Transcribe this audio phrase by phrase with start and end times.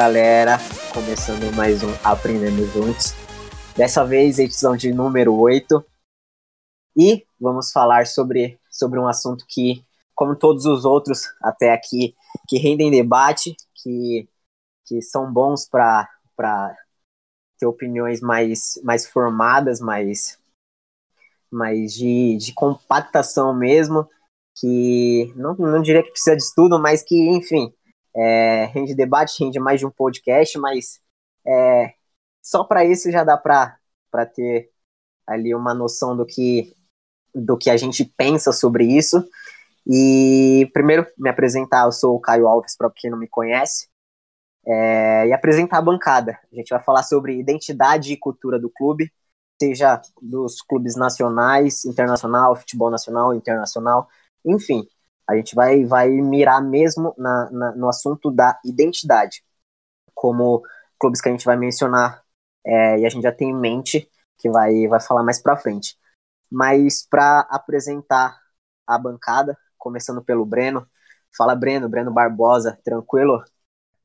[0.00, 0.56] Galera,
[0.94, 3.12] começando mais um Aprendendo Juntos.
[3.76, 5.84] Dessa vez, edição de número 8.
[6.96, 12.16] E vamos falar sobre, sobre um assunto que, como todos os outros até aqui,
[12.48, 14.26] que rendem debate, que,
[14.86, 16.08] que são bons para
[17.58, 20.38] ter opiniões mais, mais formadas, mais,
[21.50, 24.08] mais de, de compactação mesmo,
[24.58, 27.70] que não, não diria que precisa de estudo, mas que, enfim,
[28.14, 31.00] é, rende debate, rende mais de um podcast, mas
[31.46, 31.94] é,
[32.42, 34.70] só para isso já dá para ter
[35.26, 36.74] ali uma noção do que,
[37.34, 39.24] do que a gente pensa sobre isso.
[39.86, 43.88] E primeiro me apresentar, eu sou o Caio Alves, para quem não me conhece,
[44.66, 46.38] é, e apresentar a bancada.
[46.52, 49.12] A gente vai falar sobre identidade e cultura do clube,
[49.60, 54.08] seja dos clubes nacionais, internacional, futebol nacional, internacional,
[54.44, 54.86] enfim.
[55.30, 59.42] A gente vai, vai mirar mesmo na, na, no assunto da identidade,
[60.14, 60.62] como
[60.98, 62.22] clubes que a gente vai mencionar
[62.64, 64.08] é, e a gente já tem em mente
[64.38, 65.96] que vai, vai falar mais para frente.
[66.50, 68.38] Mas para apresentar
[68.86, 70.86] a bancada, começando pelo Breno.
[71.36, 73.42] Fala, Breno, Breno Barbosa, tranquilo?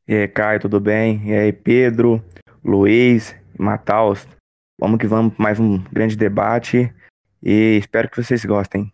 [0.08, 1.28] E aí, Caio, tudo bem?
[1.28, 2.24] E aí, Pedro,
[2.64, 4.28] Luiz, Mataus.
[4.80, 6.94] Vamos que vamos, mais um grande debate
[7.42, 8.94] e espero que vocês gostem.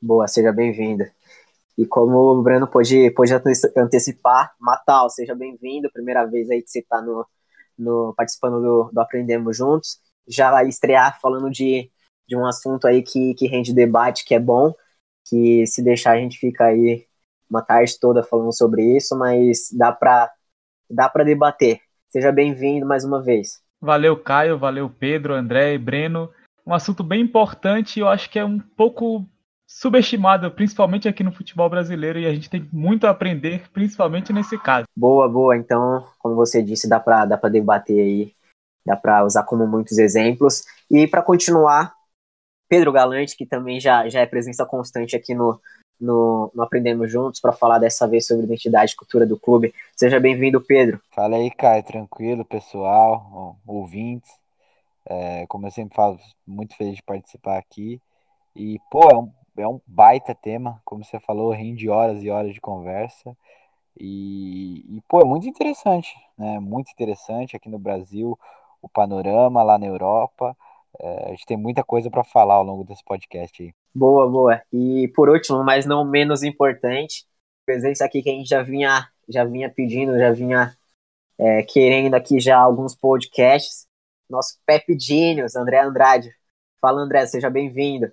[0.00, 1.04] Boa, seja bem-vindo.
[1.76, 3.32] E como o Breno pôde, pôde
[3.76, 7.26] antecipar, Matal, seja bem-vindo, primeira vez aí que você está no,
[7.76, 9.98] no, participando do, do Aprendemos Juntos.
[10.26, 11.90] Já estrear falando de,
[12.28, 14.72] de um assunto aí que, que rende debate, que é bom,
[15.28, 17.06] que se deixar a gente fica aí
[17.50, 20.30] uma tarde toda falando sobre isso, mas dá para
[20.88, 21.80] dá debater.
[22.08, 23.60] Seja bem-vindo mais uma vez.
[23.80, 26.30] Valeu, Caio, valeu, Pedro, André e Breno.
[26.66, 29.28] Um assunto bem importante, eu acho que é um pouco
[29.74, 34.56] subestimada, principalmente aqui no futebol brasileiro, e a gente tem muito a aprender, principalmente nesse
[34.56, 34.86] caso.
[34.96, 35.56] Boa, boa.
[35.56, 38.32] Então, como você disse, dá para dá debater aí,
[38.86, 40.62] dá para usar como muitos exemplos.
[40.88, 41.92] E para continuar,
[42.68, 45.60] Pedro Galante, que também já, já é presença constante aqui no,
[46.00, 49.74] no, no Aprendemos Juntos, para falar dessa vez sobre identidade e cultura do clube.
[49.96, 51.00] Seja bem-vindo, Pedro.
[51.10, 54.30] Fala aí, Caio, tranquilo, pessoal, ouvintes.
[55.04, 58.00] É, como eu sempre falo, muito feliz de participar aqui.
[58.54, 62.52] E, pô, é um é um baita tema, como você falou, rende horas e horas
[62.52, 63.36] de conversa.
[63.98, 66.58] E, e, pô, é muito interessante, né?
[66.58, 68.38] Muito interessante aqui no Brasil,
[68.82, 70.56] o panorama lá na Europa.
[70.98, 73.72] É, a gente tem muita coisa para falar ao longo desse podcast aí.
[73.94, 74.62] Boa, boa.
[74.72, 77.24] E por último, mas não menos importante,
[77.64, 80.76] presença aqui que a gente já vinha, já vinha pedindo, já vinha
[81.38, 83.86] é, querendo aqui já alguns podcasts.
[84.28, 86.34] Nosso Pepe Genius, André Andrade.
[86.80, 88.10] Fala, André, seja bem-vindo.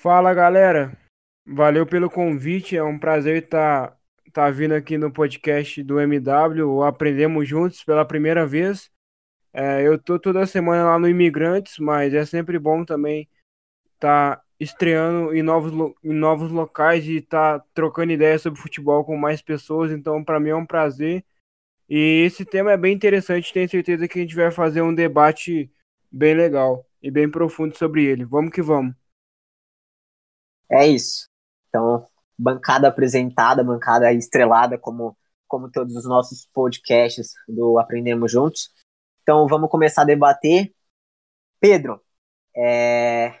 [0.00, 0.96] Fala galera,
[1.44, 3.98] valeu pelo convite, é um prazer estar tá,
[4.32, 8.92] tá vindo aqui no podcast do MW, Aprendemos Juntos pela primeira vez.
[9.52, 13.28] É, eu tô toda semana lá no Imigrantes, mas é sempre bom também
[13.94, 15.72] estar tá estreando em novos,
[16.04, 20.38] em novos locais e estar tá trocando ideias sobre futebol com mais pessoas, então para
[20.38, 21.24] mim é um prazer.
[21.88, 25.72] E esse tema é bem interessante, tenho certeza que a gente vai fazer um debate
[26.08, 28.24] bem legal e bem profundo sobre ele.
[28.24, 28.94] Vamos que vamos.
[30.70, 31.28] É isso.
[31.68, 32.06] Então,
[32.38, 38.70] bancada apresentada, bancada estrelada, como, como todos os nossos podcasts do Aprendemos Juntos.
[39.22, 40.72] Então, vamos começar a debater.
[41.60, 42.00] Pedro,
[42.56, 43.40] é,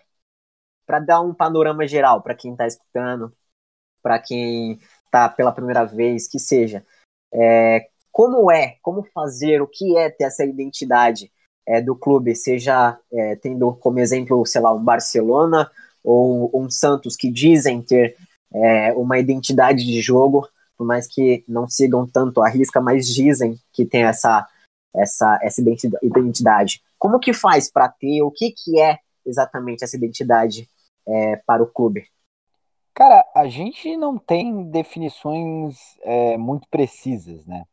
[0.86, 3.32] para dar um panorama geral para quem está escutando,
[4.02, 6.84] para quem está pela primeira vez, que seja,
[7.32, 11.30] é, como é, como fazer, o que é ter essa identidade
[11.66, 15.70] é, do clube, seja é, tendo como exemplo, sei lá, um Barcelona
[16.08, 18.16] ou um Santos que dizem ter
[18.52, 23.58] é, uma identidade de jogo, por mais que não sigam tanto a risca, mas dizem
[23.72, 24.48] que tem essa,
[24.94, 25.62] essa, essa
[26.02, 26.82] identidade.
[26.98, 28.22] Como que faz para ter?
[28.22, 30.66] O que, que é exatamente essa identidade
[31.06, 32.06] é, para o clube?
[32.94, 37.64] Cara, a gente não tem definições é, muito precisas, né?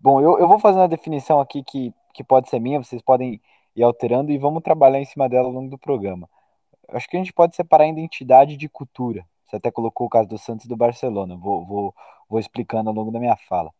[0.00, 3.40] Bom, eu, eu vou fazer uma definição aqui que, que pode ser minha, vocês podem
[3.76, 6.28] ir alterando e vamos trabalhar em cima dela ao longo do programa
[6.88, 10.38] acho que a gente pode separar identidade de cultura, Você até colocou o caso do
[10.38, 11.36] Santos e do Barcelona.
[11.36, 11.94] Vou, vou,
[12.28, 13.72] vou explicando ao longo da minha fala.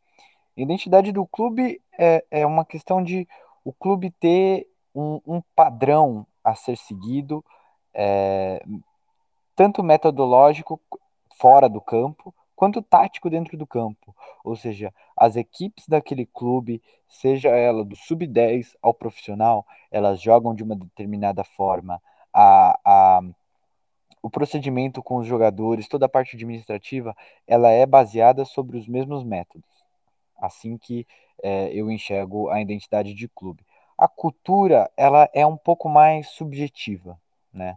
[0.57, 3.27] Identidade do clube é, é uma questão de
[3.65, 7.45] o clube ter um, um padrão a ser seguido,
[7.93, 8.63] é,
[9.57, 10.81] tanto metodológico
[11.37, 14.15] fora do campo, quanto tático dentro do campo.
[14.45, 20.63] Ou seja, as equipes daquele clube, seja ela do sub-10 ao profissional, elas jogam de
[20.63, 22.01] uma determinada forma.
[22.35, 23.21] A, a,
[24.23, 27.17] o procedimento com os jogadores, toda a parte administrativa,
[27.47, 29.69] ela é baseada sobre os mesmos métodos.
[30.39, 31.07] Assim que
[31.43, 33.65] é, eu enxergo a identidade de clube.
[33.97, 37.19] A cultura, ela é um pouco mais subjetiva,
[37.53, 37.77] né?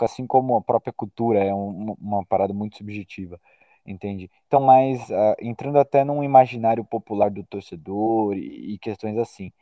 [0.00, 3.40] Assim como a própria cultura é um, uma parada muito subjetiva,
[3.86, 4.30] entende?
[4.46, 9.52] Então, mais uh, entrando até num imaginário popular do torcedor e, e questões assim.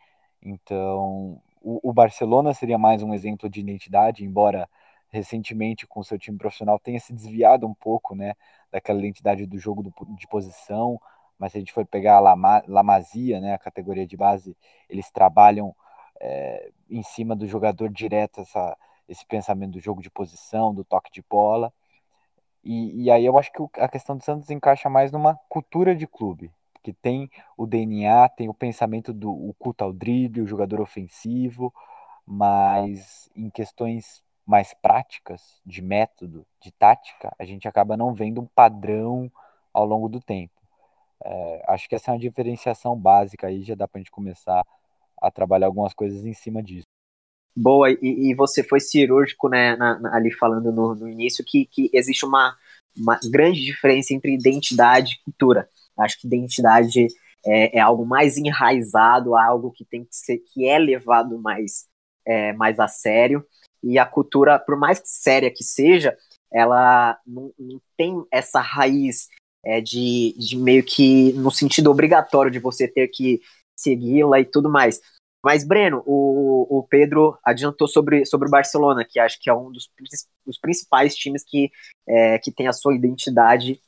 [0.43, 4.69] Então, o, Barcelona seria mais um exemplo de identidade, embora
[5.09, 8.35] recentemente com seu time profissional tenha se desviado um pouco, né,
[8.71, 11.01] daquela identidade do jogo do, de posição,
[11.39, 14.57] mas se a gente for pegar a Lama, Lamazia, né, a categoria de base,
[14.89, 15.75] eles trabalham
[16.21, 18.77] é, em cima do jogador direto essa,
[19.09, 21.73] esse pensamento do jogo de posição, do toque de bola.
[22.63, 26.07] E, e aí eu acho que a questão do Santos encaixa mais numa cultura de
[26.07, 26.53] clube,
[26.87, 31.75] que tem o DNA, tem o pensamento do o culto ao drible, o jogador ofensivo,
[32.25, 38.47] mas em questões mais práticas, de método, de tática, a gente acaba não vendo um
[38.47, 39.29] padrão
[39.75, 40.55] ao longo do tempo.
[41.25, 44.65] É, acho que essa é uma diferenciação básica aí, já dá para a gente começar
[45.21, 46.87] a trabalhar algumas coisas em cima disso.
[47.57, 51.67] Boa, e, e você foi cirúrgico, né, na, na, ali falando no, no início, que,
[51.67, 52.57] que existe uma,
[52.97, 55.69] uma grande diferença entre identidade e cultura.
[55.99, 57.07] Acho que identidade
[57.45, 61.87] é, é, algo mais enraizado, algo que tem que ser, que é levado mais,
[62.27, 63.45] é, mais a sério.
[63.83, 66.17] E a cultura, por mais séria que seja,
[66.53, 69.29] ela não, não tem essa raiz
[69.65, 73.41] é, de, de meio que no sentido obrigatório de você ter que
[73.77, 75.01] segui-la e tudo mais.
[75.45, 79.71] Mas, Breno, o, o Pedro adiantou sobre, sobre o Barcelona, que acho que é um
[79.71, 79.89] dos,
[80.45, 81.71] dos principais times que,
[82.09, 83.81] é, que tem a sua identidade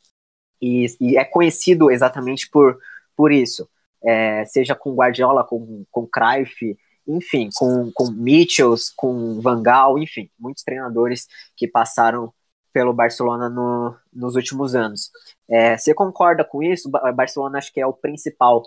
[0.61, 2.79] e, e é conhecido exatamente por,
[3.17, 3.69] por isso.
[4.03, 6.77] É, seja com Guardiola, com, com Cruyff,
[7.07, 11.27] enfim, com, com Mitchells, com Van Gaal, enfim, muitos treinadores
[11.57, 12.33] que passaram
[12.73, 15.11] pelo Barcelona no, nos últimos anos.
[15.49, 16.89] É, você concorda com isso?
[16.89, 18.63] O Barcelona acho que é o principal,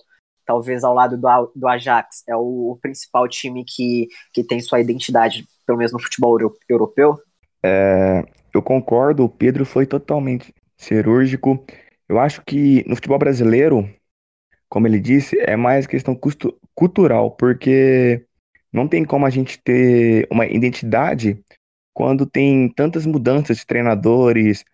[0.45, 4.81] talvez ao lado do, do Ajax, é o, o principal time que, que tem sua
[4.81, 7.19] identidade, pelo menos no futebol europeu?
[7.63, 11.63] É, eu concordo, o Pedro foi totalmente cirúrgico.
[12.09, 13.89] Eu acho que no futebol brasileiro,
[14.67, 16.19] como ele disse, é mais questão
[16.75, 18.25] cultural, porque
[18.73, 21.41] não tem como a gente ter uma identidade
[21.93, 24.65] quando tem tantas mudanças de treinadores,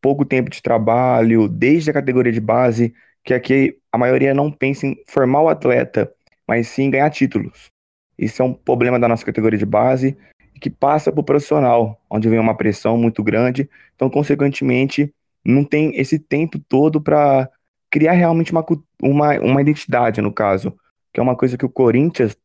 [0.00, 2.94] pouco tempo de trabalho, desde a categoria de base,
[3.24, 6.12] que aqui a maioria não pensa em formar o atleta,
[6.46, 7.70] mas sim ganhar títulos.
[8.16, 10.16] Isso é um problema da nossa categoria de base
[10.60, 13.68] que passa para o profissional, onde vem uma pressão muito grande.
[13.96, 15.12] Então, consequentemente,
[15.44, 17.50] não tem esse tempo todo para
[17.90, 18.64] criar realmente uma,
[19.02, 20.76] uma, uma identidade, no caso,
[21.12, 22.36] que é uma coisa que o Corinthians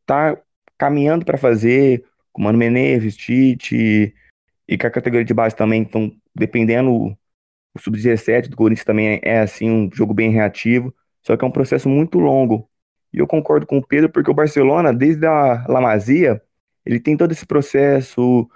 [0.00, 0.36] está
[0.76, 4.14] caminhando para fazer, com Mano Menezes, Tite,
[4.68, 7.16] e que a categoria de base também estão dependendo.
[7.76, 11.50] O sub-17 do Corinthians também é, assim, um jogo bem reativo, só que é um
[11.50, 12.68] processo muito longo.
[13.12, 16.42] E eu concordo com o Pedro, porque o Barcelona, desde a Lamazia,
[16.84, 18.48] ele tem todo esse processo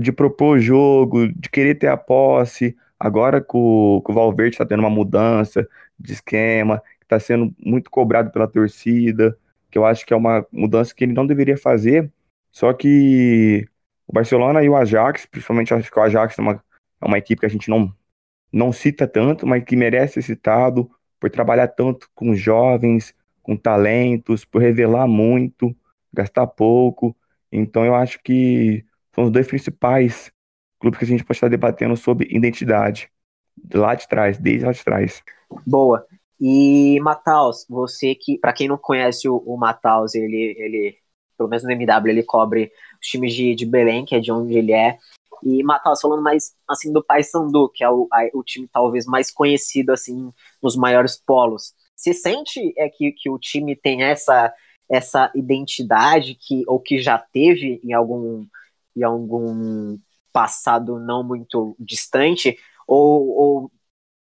[0.00, 2.76] de propor, jogo, de querer ter a posse.
[2.98, 7.90] Agora que o, o Valverde está tendo uma mudança de esquema, que está sendo muito
[7.90, 9.36] cobrado pela torcida,
[9.70, 12.10] que eu acho que é uma mudança que ele não deveria fazer,
[12.52, 13.68] só que
[14.06, 16.64] o Barcelona e o Ajax, principalmente acho que o Ajax é uma,
[17.00, 17.92] é uma equipe que a gente não,
[18.52, 24.44] não cita tanto, mas que merece ser citado por trabalhar tanto com jovens, com talentos,
[24.44, 25.74] por revelar muito,
[26.12, 27.16] gastar pouco.
[27.50, 30.32] Então eu acho que são os dois principais
[30.80, 33.10] clubes que a gente pode estar debatendo sobre identidade.
[33.72, 35.22] Lá de trás, desde lá de trás.
[35.66, 36.04] Boa.
[36.40, 40.96] E Mataus, você que, para quem não conhece o, o Mataus, ele, ele
[41.38, 44.56] pelo menos no MW, ele cobre os times de, de Belém, que é de onde
[44.56, 44.98] ele é.
[45.42, 49.30] E Matheus, falando mais assim do Paysandu, que é o, a, o time talvez mais
[49.30, 51.74] conhecido assim nos maiores polos.
[51.94, 54.52] Você sente é que, que o time tem essa
[54.90, 58.46] essa identidade que ou que já teve em algum
[58.96, 59.98] em algum
[60.32, 63.72] passado não muito distante ou, ou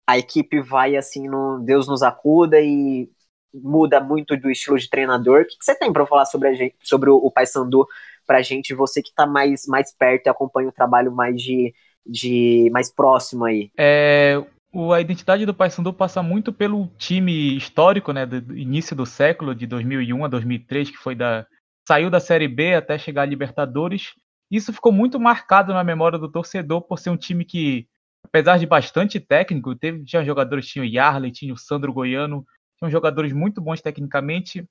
[0.08, 3.10] a equipe vai assim no Deus nos acuda e
[3.54, 5.42] muda muito do estilo de treinador.
[5.42, 7.88] O que, você tem para falar sobre, a gente, sobre o, o Paysandu
[8.26, 11.74] para a gente, você que está mais, mais perto e acompanha o trabalho mais de,
[12.06, 13.70] de mais próximo aí?
[13.78, 19.06] É, o, a identidade do Paysandu passa muito pelo time histórico, né, do, início do
[19.06, 21.46] século, de 2001 a 2003, que foi da
[21.88, 24.14] saiu da Série B até chegar à Libertadores.
[24.54, 27.88] Isso ficou muito marcado na memória do torcedor por ser um time que,
[28.24, 32.46] apesar de bastante técnico, teve tinha jogadores, tinha o Yarley, tinha o Sandro Goiano,
[32.78, 34.64] tinham jogadores muito bons tecnicamente.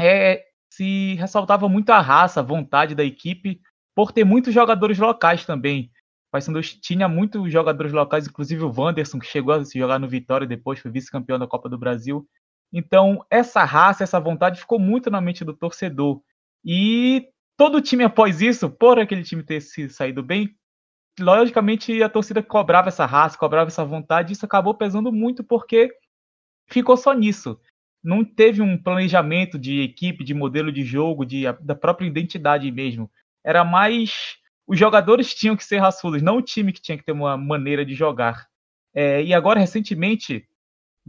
[0.00, 3.60] É, se ressaltava muito a raça, a vontade da equipe,
[3.94, 5.90] por ter muitos jogadores locais também.
[6.28, 10.08] O Paysandu tinha muitos jogadores locais, inclusive o Wanderson, que chegou a se jogar no
[10.08, 12.26] Vitória depois, foi vice-campeão da Copa do Brasil.
[12.72, 16.22] Então, essa raça, essa vontade ficou muito na mente do torcedor.
[16.64, 20.56] E todo time após isso, por aquele time ter se saído bem,
[21.18, 25.92] logicamente a torcida cobrava essa raça, cobrava essa vontade, isso acabou pesando muito porque
[26.70, 27.60] ficou só nisso.
[28.02, 33.10] Não teve um planejamento de equipe, de modelo de jogo, de, da própria identidade mesmo.
[33.44, 37.12] Era mais os jogadores tinham que ser raçudos, não o time que tinha que ter
[37.12, 38.46] uma maneira de jogar.
[38.94, 40.46] É, e agora, recentemente,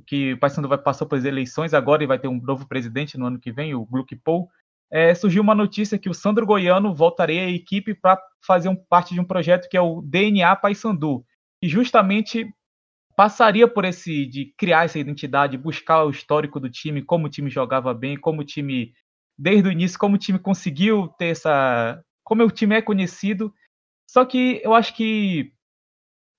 [0.08, 3.28] que o Paysandu vai passar pelas eleições agora e vai ter um novo presidente no
[3.28, 4.50] ano que vem, o Gluck Paul,
[4.92, 9.14] é, surgiu uma notícia que o Sandro Goiano voltaria à equipe para fazer um, parte
[9.14, 11.24] de um projeto que é o DNA Paysandu,
[11.62, 12.48] e justamente
[13.16, 17.50] passaria por esse de criar essa identidade, buscar o histórico do time, como o time
[17.50, 18.94] jogava bem, como o time
[19.38, 23.54] desde o início, como o time conseguiu ter essa como o time é conhecido.
[24.10, 25.52] Só que eu acho que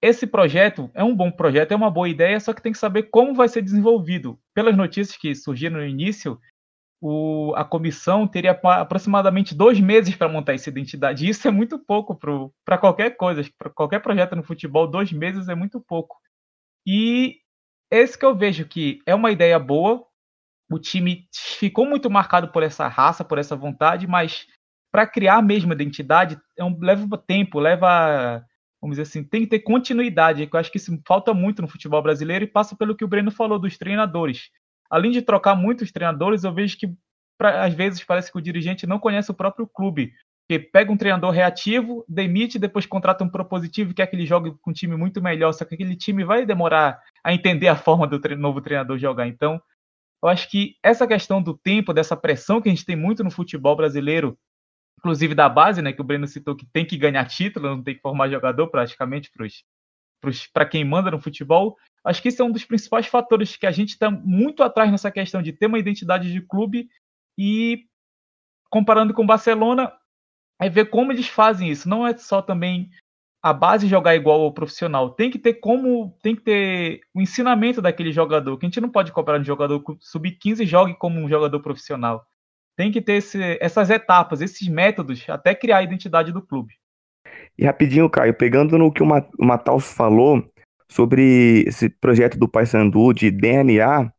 [0.01, 3.05] esse projeto é um bom projeto, é uma boa ideia, só que tem que saber
[3.05, 4.41] como vai ser desenvolvido.
[4.55, 6.41] Pelas notícias que surgiram no início,
[7.01, 11.29] o, a comissão teria aproximadamente dois meses para montar essa identidade.
[11.29, 12.15] Isso é muito pouco
[12.65, 16.19] para qualquer coisa, para qualquer projeto no futebol, dois meses é muito pouco.
[16.87, 17.39] E
[17.91, 20.07] esse que eu vejo que é uma ideia boa.
[20.71, 24.47] O time ficou muito marcado por essa raça, por essa vontade, mas
[24.93, 28.45] para criar a mesma identidade é um, leva tempo, leva,
[28.81, 31.67] vamos dizer assim, tem que ter continuidade, que eu acho que isso falta muito no
[31.67, 34.51] futebol brasileiro e passa pelo que o Breno falou dos treinadores.
[34.91, 36.93] Além de trocar muitos treinadores, eu vejo que
[37.39, 40.13] pra, às vezes parece que o dirigente não conhece o próprio clube,
[40.49, 44.53] que pega um treinador reativo, demite, depois contrata um propositivo e quer que ele jogue
[44.61, 48.07] com um time muito melhor, só que aquele time vai demorar a entender a forma
[48.07, 49.29] do tre novo treinador jogar.
[49.29, 49.63] Então,
[50.23, 53.31] eu acho que essa questão do tempo, dessa pressão que a gente tem muito no
[53.31, 54.37] futebol brasileiro,
[54.99, 57.95] inclusive da base, né, que o Breno citou que tem que ganhar título, não tem
[57.95, 59.31] que formar jogador praticamente
[60.53, 61.77] para quem manda no futebol.
[62.05, 65.11] Acho que esse é um dos principais fatores que a gente está muito atrás nessa
[65.11, 66.89] questão de ter uma identidade de clube
[67.39, 67.85] e
[68.71, 69.93] comparando com o Barcelona,
[70.61, 71.89] é ver como eles fazem isso.
[71.89, 72.91] Não é só também
[73.43, 75.11] a base jogar igual ao profissional.
[75.11, 78.57] Tem que ter como, tem que ter o ensinamento daquele jogador.
[78.57, 82.25] Que a gente não pode cobrar um jogador sub-15 jogue como um jogador profissional
[82.81, 86.73] tem que ter esse, essas etapas, esses métodos, até criar a identidade do clube.
[87.59, 89.07] E rapidinho, Caio, pegando no que o
[89.39, 90.43] Matheus falou
[90.91, 94.13] sobre esse projeto do Paysandu de DNA,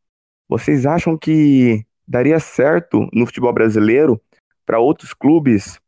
[0.47, 4.19] vocês acham que daria certo no futebol brasileiro
[4.65, 5.79] para outros clubes?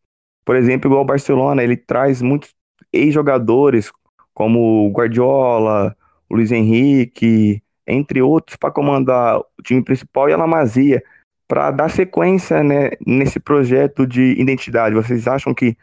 [0.43, 2.53] Por exemplo, igual o Barcelona, ele traz muitos
[2.91, 3.91] ex-jogadores
[4.33, 5.95] como Guardiola,
[6.29, 11.01] Luiz Henrique, entre outros, para comandar o time principal e a Lamazia
[11.47, 14.95] para dar sequência né, nesse projeto de identidade.
[14.95, 15.77] Vocês acham que,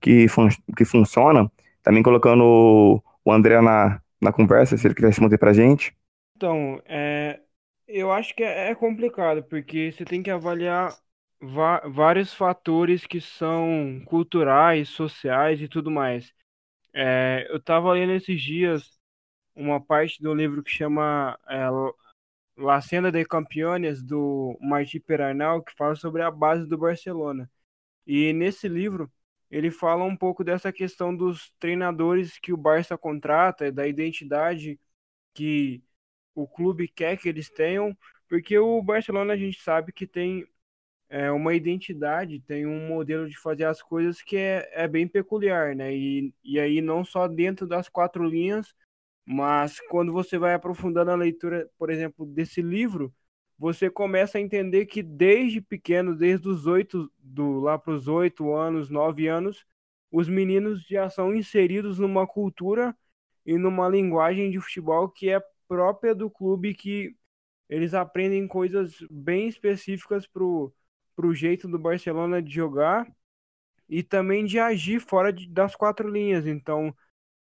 [0.00, 1.50] que, fun que funciona?
[1.82, 5.96] Também colocando o André na, na conversa, se ele quiser responder para a gente.
[6.36, 7.40] Então, é,
[7.86, 10.96] eu acho que é, é complicado, porque você tem que avaliar
[11.40, 16.32] vários fatores que são culturais, sociais e tudo mais.
[16.94, 18.90] É, eu estava lendo esses dias
[19.54, 21.66] uma parte do livro que chama é,
[22.56, 27.50] La Cena de Campeones, do Martí Perarnal, que fala sobre a base do Barcelona.
[28.06, 29.10] E nesse livro,
[29.50, 34.78] ele fala um pouco dessa questão dos treinadores que o Barça contrata, da identidade
[35.34, 35.82] que
[36.34, 37.96] o clube quer que eles tenham,
[38.28, 40.46] porque o Barcelona a gente sabe que tem
[41.08, 45.74] é, uma identidade, tem um modelo de fazer as coisas que é, é bem peculiar,
[45.76, 45.94] né?
[45.94, 48.74] E, e aí não só dentro das quatro linhas,
[49.24, 53.14] mas quando você vai aprofundando a leitura, por exemplo, desse livro,
[53.58, 58.54] você começa a entender que desde pequeno, desde os oito, do, lá para os oito
[58.54, 59.64] anos, nove anos,
[60.10, 62.96] os meninos já são inseridos numa cultura
[63.44, 67.16] e numa linguagem de futebol que é própria do clube, que
[67.68, 70.72] eles aprendem coisas bem específicas pro,
[71.14, 73.06] pro jeito do Barcelona de jogar
[73.88, 76.46] e também de agir fora de, das quatro linhas.
[76.46, 76.94] Então,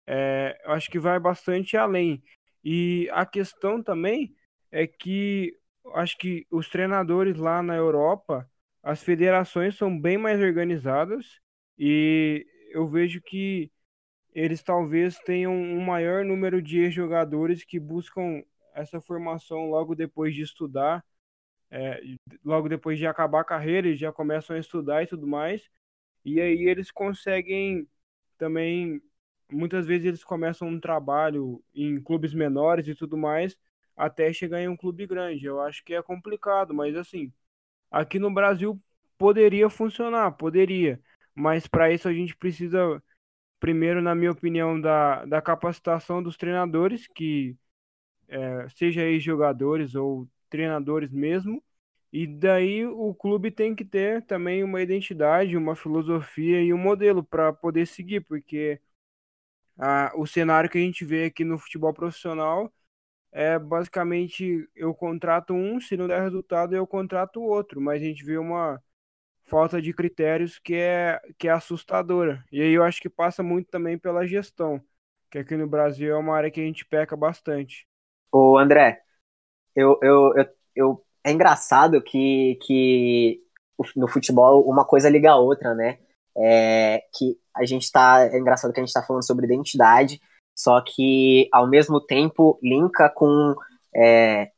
[0.08, 2.24] é, acho que vai bastante além.
[2.64, 4.36] E a questão também
[4.72, 5.58] é que
[5.94, 8.50] acho que os treinadores lá na Europa,
[8.84, 11.40] as federações são bem mais organizadas
[11.78, 13.72] e eu vejo que
[14.34, 20.42] eles talvez tenham um maior número de jogadores que buscam essa formação logo depois de
[20.42, 21.04] estudar,
[21.72, 22.02] é,
[22.44, 25.70] logo depois de acabar a carreira, eles já começam a estudar e tudo mais,
[26.26, 27.88] e aí eles conseguem
[28.38, 29.02] também,
[29.52, 33.58] muitas vezes eles começam um trabalho em clubes menores e tudo mais,
[33.96, 35.46] até chegar em um clube grande.
[35.46, 37.32] Eu acho que é complicado, mas assim,
[37.92, 38.82] aqui no Brasil
[39.18, 41.00] poderia funcionar, poderia,
[41.34, 43.02] mas para isso a gente precisa
[43.60, 47.58] primeiro, na minha opinião, da, da capacitação dos treinadores, que
[48.28, 51.64] é, seja ex-jogadores ou treinadores mesmo,
[52.12, 57.24] e daí o clube tem que ter também uma identidade, uma filosofia e um modelo
[57.24, 58.80] para poder seguir, porque
[59.78, 62.72] a, o cenário que a gente vê aqui no futebol profissional
[63.32, 68.24] é basicamente eu contrato um, se não der resultado eu contrato outro, mas a gente
[68.24, 68.82] vê uma
[69.44, 72.44] falta de critérios que é, que é assustadora.
[72.52, 74.82] E aí eu acho que passa muito também pela gestão,
[75.30, 77.88] que aqui no Brasil é uma área que a gente peca bastante.
[78.32, 79.02] Ô André,
[79.76, 83.42] eu, eu, eu, eu é engraçado que, que
[83.96, 86.00] no futebol uma coisa liga a outra, né?
[86.38, 88.22] É, que a gente tá.
[88.32, 90.22] É engraçado que a gente tá falando sobre identidade,
[90.56, 93.54] só que ao mesmo tempo linka com
[93.94, 94.52] é,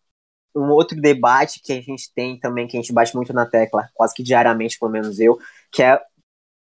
[0.55, 3.89] um outro debate que a gente tem também, que a gente bate muito na tecla,
[3.93, 5.37] quase que diariamente, pelo menos eu,
[5.71, 5.99] que é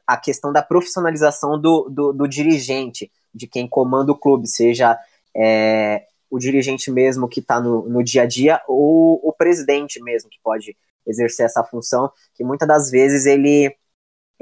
[0.06, 4.98] a questão da profissionalização do, do, do dirigente, de quem comanda o clube, seja
[5.34, 10.28] é, o dirigente mesmo que está no, no dia a dia ou o presidente mesmo
[10.28, 13.74] que pode exercer essa função, que muitas das vezes ele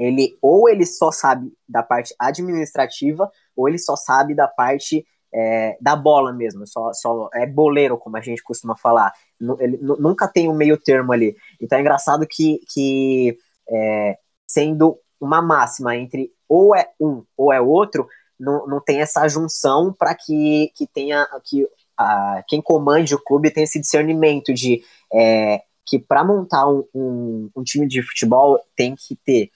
[0.01, 5.77] ele ou ele só sabe da parte administrativa ou ele só sabe da parte é,
[5.79, 9.13] da bola mesmo, só, só é boleiro, como a gente costuma falar.
[9.59, 11.37] Ele nunca tem um meio termo ali.
[11.59, 13.37] Então é engraçado que, que
[13.69, 18.07] é, sendo uma máxima entre ou é um ou é outro,
[18.39, 21.65] não, não tem essa junção para que, que tenha que
[21.97, 27.49] a, quem comande o clube tenha esse discernimento de é, que para montar um, um,
[27.55, 29.51] um time de futebol tem que ter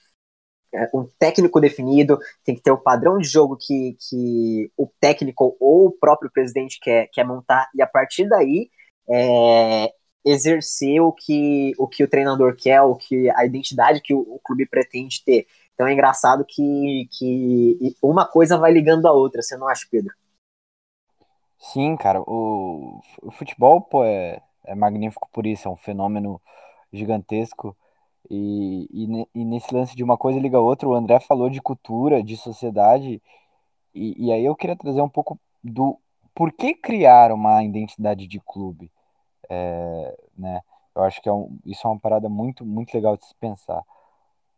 [0.92, 5.86] um técnico definido, tem que ter o padrão de jogo que, que o técnico ou
[5.86, 8.70] o próprio presidente quer, quer montar, e a partir daí
[9.08, 9.92] é,
[10.24, 14.40] exercer o que, o que o treinador quer, o que a identidade que o, o,
[14.42, 15.46] clube pretende ter.
[15.74, 20.12] Então é engraçado que, que uma coisa vai ligando a outra, você não acha, Pedro?
[21.58, 26.40] Sim, cara, o, o futebol pô, é, é magnífico por isso, é um fenômeno
[26.92, 27.76] gigantesco.
[28.30, 31.60] E, e, e, nesse lance de uma coisa liga a outra, o André falou de
[31.60, 33.22] cultura, de sociedade,
[33.94, 35.98] e, e aí eu queria trazer um pouco do
[36.34, 38.90] por que criar uma identidade de clube,
[39.48, 40.60] é, né?
[40.94, 43.82] Eu acho que é um, isso é uma parada muito, muito legal de se pensar.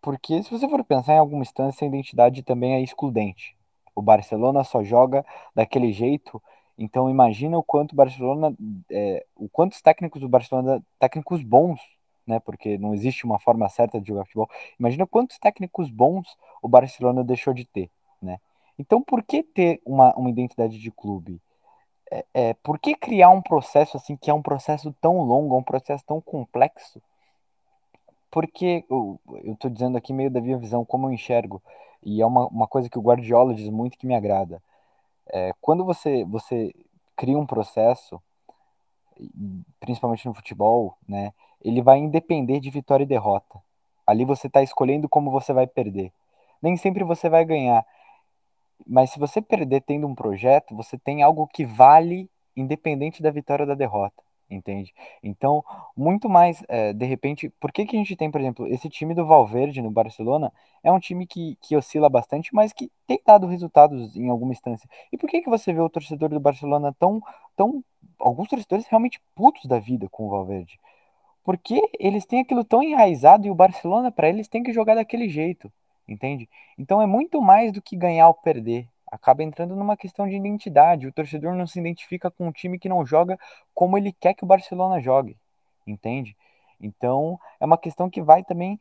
[0.01, 3.57] Porque se você for pensar em alguma instância, a identidade também é excludente.
[3.95, 6.43] O Barcelona só joga daquele jeito,
[6.79, 8.57] então imagina o quanto o Barcelona,
[8.91, 11.81] é, o quantos técnicos do Barcelona, técnicos bons,
[12.29, 12.38] né?
[12.41, 14.49] Porque não existe uma forma certa de jogar futebol.
[14.79, 17.91] Imagina quantos técnicos bons o Barcelona deixou de ter,
[18.23, 18.38] né?
[18.79, 21.41] Então, por que ter uma, uma identidade de clube?
[22.11, 25.62] É, é, por que criar um processo assim que é um processo tão longo, um
[25.62, 27.03] processo tão complexo?
[28.31, 29.19] Porque eu,
[29.59, 31.62] tô dizendo aqui meio da minha visão, como eu enxergo,
[32.03, 34.62] e é uma, uma coisa que o Guardiola diz muito que me agrada.
[35.33, 36.75] É, quando você, você
[37.17, 38.23] cria um processo,
[39.81, 43.61] principalmente no futebol, né, ele vai independer de vitória e derrota.
[44.07, 46.12] Ali você está escolhendo como você vai perder.
[46.62, 47.85] Nem sempre você vai ganhar.
[48.87, 53.64] Mas se você perder tendo um projeto, você tem algo que vale independente da vitória
[53.64, 54.94] ou da derrota entende?
[55.23, 55.64] Então,
[55.97, 59.14] muito mais, é, de repente, por que, que a gente tem, por exemplo, esse time
[59.14, 63.47] do Valverde no Barcelona é um time que, que oscila bastante, mas que tem dado
[63.47, 64.88] resultados em alguma instância.
[65.12, 67.21] E por que, que você vê o torcedor do Barcelona tão,
[67.57, 67.85] tão,
[68.18, 70.79] alguns torcedores realmente putos da vida com o Valverde?
[71.49, 75.31] Porque eles têm aquilo tão enraizado e o Barcelona, para eles, tem que jogar daquele
[75.31, 75.73] jeito,
[76.07, 76.47] entende?
[76.77, 81.07] Então é muito mais do que ganhar ou perder acaba entrando numa questão de identidade.
[81.07, 83.39] O torcedor não se identifica com um time que não joga
[83.75, 85.39] como ele quer que o Barcelona jogue,
[85.87, 86.37] entende?
[86.79, 88.79] Então é uma questão que vai também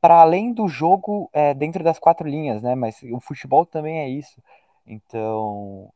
[0.00, 2.74] para além do jogo é, dentro das quatro linhas, né?
[2.74, 4.42] Mas o futebol também é isso.
[4.86, 5.92] Então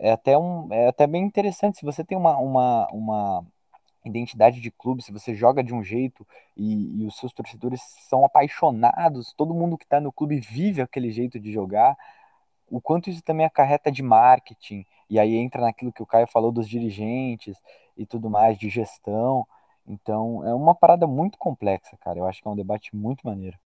[0.00, 3.46] é até um é até bem interessante se você tem uma, uma, uma
[4.04, 8.24] identidade de clube, se você joga de um jeito e, e os seus torcedores são
[8.24, 11.96] apaixonados, todo mundo que está no clube vive aquele jeito de jogar
[12.70, 16.52] o quanto isso também acarreta de marketing, e aí entra naquilo que o Caio falou
[16.52, 17.56] dos dirigentes
[17.96, 19.44] e tudo mais, de gestão.
[19.86, 22.20] Então, é uma parada muito complexa, cara.
[22.20, 23.58] Eu acho que é um debate muito maneiro.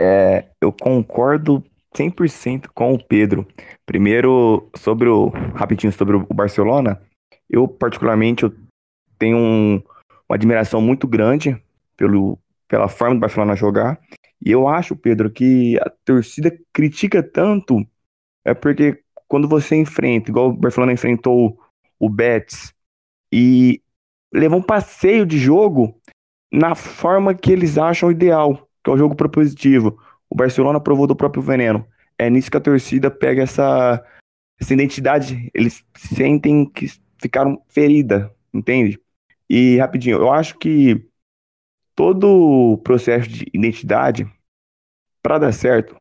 [0.00, 1.62] É, eu concordo
[1.94, 3.46] 100% com o Pedro.
[3.84, 7.00] Primeiro, sobre o rapidinho sobre o Barcelona,
[7.50, 8.52] eu particularmente eu
[9.18, 9.82] tenho um,
[10.28, 11.60] uma admiração muito grande
[11.96, 13.98] pelo, pela forma do Barcelona jogar.
[14.44, 17.84] E eu acho, Pedro, que a torcida critica tanto
[18.44, 21.58] é porque quando você enfrenta, igual o Barcelona enfrentou
[21.98, 22.72] o Betis
[23.32, 23.82] e
[24.32, 26.00] levou um passeio de jogo
[26.50, 29.98] na forma que eles acham ideal, que é o jogo propositivo.
[30.30, 31.86] O Barcelona provou do próprio veneno.
[32.18, 34.02] É nisso que a torcida pega essa,
[34.60, 35.50] essa identidade.
[35.54, 36.86] Eles sentem que
[37.20, 38.98] ficaram ferida, entende?
[39.48, 41.06] E rapidinho, eu acho que
[41.94, 42.28] todo
[42.72, 44.30] o processo de identidade,
[45.22, 45.96] para dar certo,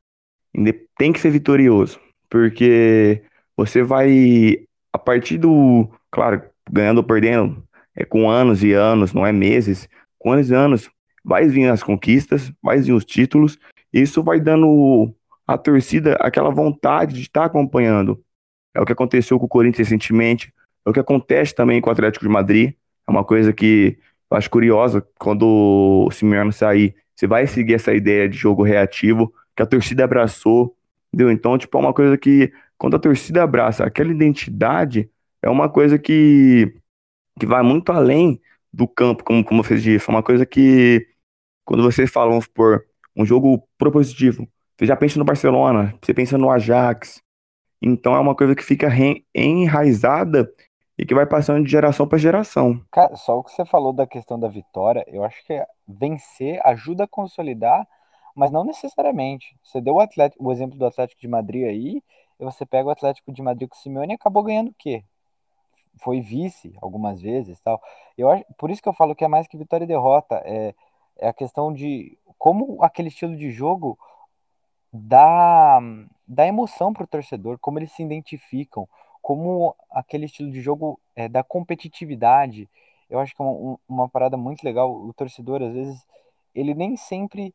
[0.97, 1.99] tem que ser vitorioso.
[2.29, 3.23] Porque
[3.55, 7.63] você vai, a partir do, claro, ganhando ou perdendo,
[7.95, 9.87] é com anos e anos, não é meses,
[10.19, 10.89] com anos e anos,
[11.23, 13.57] vai vir as conquistas, vai vir os títulos,
[13.91, 15.13] isso vai dando
[15.47, 18.23] à torcida aquela vontade de estar acompanhando.
[18.73, 20.53] É o que aconteceu com o Corinthians recentemente,
[20.85, 22.73] é o que acontece também com o Atlético de Madrid,
[23.07, 23.97] é uma coisa que
[24.29, 29.33] eu acho curiosa, quando o Simeone sair, você vai seguir essa ideia de jogo reativo,
[29.55, 30.75] que a torcida abraçou,
[31.13, 31.31] entendeu?
[31.31, 35.09] Então, tipo, é uma coisa que, quando a torcida abraça aquela identidade,
[35.41, 36.73] é uma coisa que,
[37.39, 38.39] que vai muito além
[38.71, 40.09] do campo, como, como você disse.
[40.09, 41.07] É uma coisa que,
[41.65, 42.83] quando você fala, vamos supor,
[43.15, 47.21] um jogo propositivo, você já pensa no Barcelona, você pensa no Ajax.
[47.81, 48.89] Então é uma coisa que fica
[49.33, 50.51] enraizada
[50.97, 52.81] e que vai passando de geração para geração.
[52.91, 57.03] Cara, só o que você falou da questão da vitória, eu acho que vencer ajuda
[57.03, 57.87] a consolidar,
[58.35, 59.55] mas não necessariamente.
[59.63, 62.03] Você deu o, Atlético, o exemplo do Atlético de Madrid aí,
[62.39, 65.03] e você pega o Atlético de Madrid com o Simeone e acabou ganhando o quê?
[65.99, 67.81] Foi vice algumas vezes, tal.
[68.17, 70.73] Eu acho, por isso que eu falo que é mais que vitória e derrota, é,
[71.17, 73.97] é a questão de como aquele estilo de jogo
[74.93, 75.79] dá,
[76.27, 78.87] dá emoção para o torcedor, como eles se identificam,
[79.27, 82.69] como aquele estilo de jogo é, da competitividade.
[83.09, 84.89] Eu acho que é uma, uma parada muito legal.
[84.89, 86.07] O torcedor, às vezes,
[86.55, 87.53] ele nem sempre.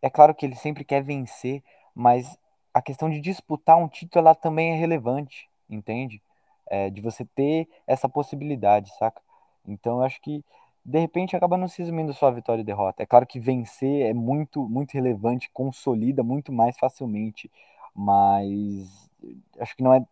[0.00, 1.64] É claro que ele sempre quer vencer,
[1.96, 2.38] mas
[2.72, 6.22] a questão de disputar um título ela também é relevante, entende?
[6.68, 9.20] É, de você ter essa possibilidade, saca?
[9.66, 10.44] Então eu acho que
[10.84, 13.02] de repente acaba não se resumindo só a vitória e derrota.
[13.02, 17.50] É claro que vencer é muito, muito relevante, consolida muito mais facilmente,
[17.92, 19.10] mas
[19.58, 20.06] acho que não é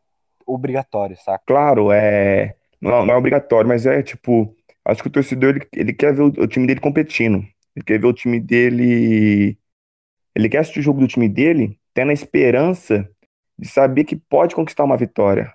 [0.48, 1.42] obrigatório, saca?
[1.46, 2.54] Claro, é.
[2.80, 4.54] Não, não é obrigatório, mas é tipo.
[4.84, 7.44] Acho que o torcedor ele, ele quer ver o, o, time dele competindo.
[7.76, 9.58] Ele quer ver o time dele.
[10.34, 13.08] Ele quer assistir o jogo do time dele, tendo a esperança
[13.58, 15.52] de saber que pode conquistar uma vitória.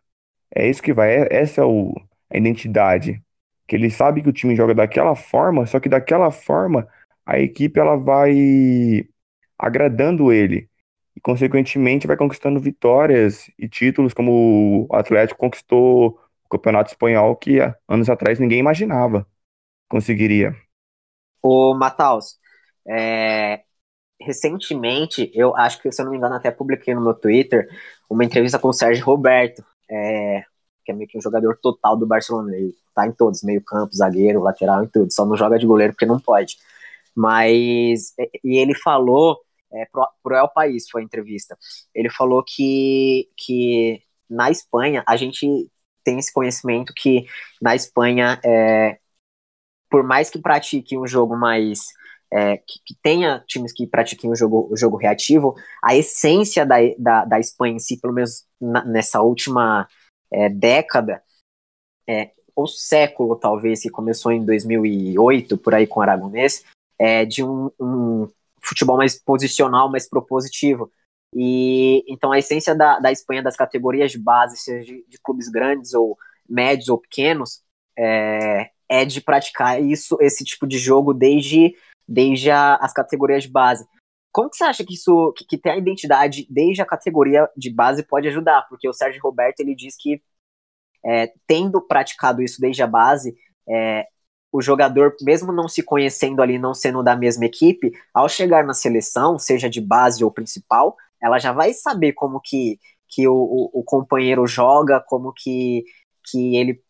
[0.54, 1.16] É isso que vai.
[1.16, 1.94] É, essa é o,
[2.30, 3.22] a identidade.
[3.68, 6.88] Que ele sabe que o time joga daquela forma, só que daquela forma
[7.26, 9.08] a equipe ela vai
[9.58, 10.70] agradando ele
[11.16, 17.60] e, consequentemente, vai conquistando vitórias e títulos, como o Atlético conquistou o Campeonato Espanhol, que
[17.88, 19.28] anos atrás ninguém imaginava
[19.94, 20.56] conseguiria.
[21.42, 22.38] O Mataus,
[22.88, 23.62] é,
[24.20, 27.68] recentemente, eu acho que, se eu não me engano, até publiquei no meu Twitter
[28.10, 30.44] uma entrevista com o Sérgio Roberto, é,
[30.84, 32.56] que é meio que um jogador total do Barcelona.
[32.56, 35.14] Ele tá em todos, meio campo, zagueiro, lateral, em tudo.
[35.14, 36.58] Só não joga de goleiro porque não pode.
[37.16, 39.40] Mas, e ele falou,
[39.74, 41.58] é, pro, El País foi a entrevista,
[41.94, 45.70] ele falou que, que na Espanha, a gente
[46.04, 47.26] tem esse conhecimento que
[47.62, 49.00] na Espanha, é,
[49.90, 51.88] por mais que pratique um jogo mais
[52.32, 56.78] é, que, que, tenha times que pratiquem o jogo, o jogo reativo, a essência da,
[56.98, 59.88] da, da Espanha em si, pelo menos na, nessa última
[60.32, 61.22] é, década,
[62.10, 66.64] é, ou século talvez, que começou em 2008, por aí com o Aragonês,
[67.00, 68.28] é, de um, um
[68.64, 70.92] futebol mais posicional, mais propositivo.
[71.36, 75.50] E então a essência da, da Espanha das categorias de base, seja de, de clubes
[75.50, 77.62] grandes ou médios ou pequenos,
[77.98, 81.76] é, é de praticar isso, esse tipo de jogo desde
[82.08, 83.88] desde a, as categorias de base.
[84.32, 87.72] Como que você acha que isso, que, que ter a identidade desde a categoria de
[87.72, 88.64] base pode ajudar?
[88.68, 90.22] Porque o Sérgio Roberto ele diz que
[91.06, 93.36] é, tendo praticado isso desde a base,
[93.68, 94.08] é,
[94.54, 98.74] o jogador, mesmo não se conhecendo ali, não sendo da mesma equipe, ao chegar na
[98.76, 103.80] seleção, seja de base ou principal, ela já vai saber como que, que o, o,
[103.80, 105.84] o companheiro joga, como que
[106.26, 106.82] que ele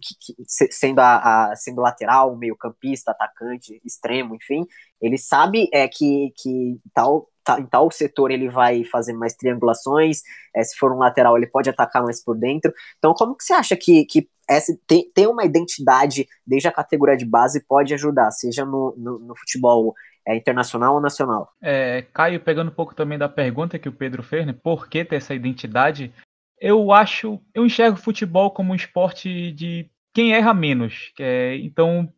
[0.00, 4.64] que, que, sendo a, a, sendo lateral, meio campista, atacante, extremo, enfim,
[4.98, 10.22] ele sabe é que que tal em tal setor ele vai fazer mais triangulações,
[10.54, 12.72] é, se for um lateral ele pode atacar mais por dentro.
[12.98, 17.16] Então como que você acha que, que essa, ter, ter uma identidade desde a categoria
[17.16, 19.94] de base pode ajudar, seja no, no, no futebol
[20.26, 21.52] É internacional ou nacional?
[21.62, 24.52] É, Caio, pegando um pouco também da pergunta que o Pedro fez, né?
[24.52, 26.12] Por que ter essa identidade?
[26.60, 31.12] Eu acho, eu enxergo o futebol como um esporte de quem erra menos.
[31.20, 32.12] É, então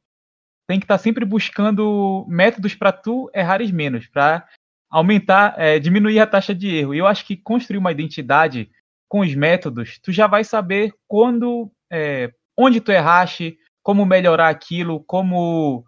[0.68, 4.46] tem que estar tá sempre buscando métodos para tu errares menos, para
[4.90, 6.94] aumentar, é, diminuir a taxa de erro.
[6.94, 8.70] E eu acho que construir uma identidade
[9.08, 15.02] com os métodos, tu já vai saber quando, é, onde tu erraste, como melhorar aquilo,
[15.04, 15.84] como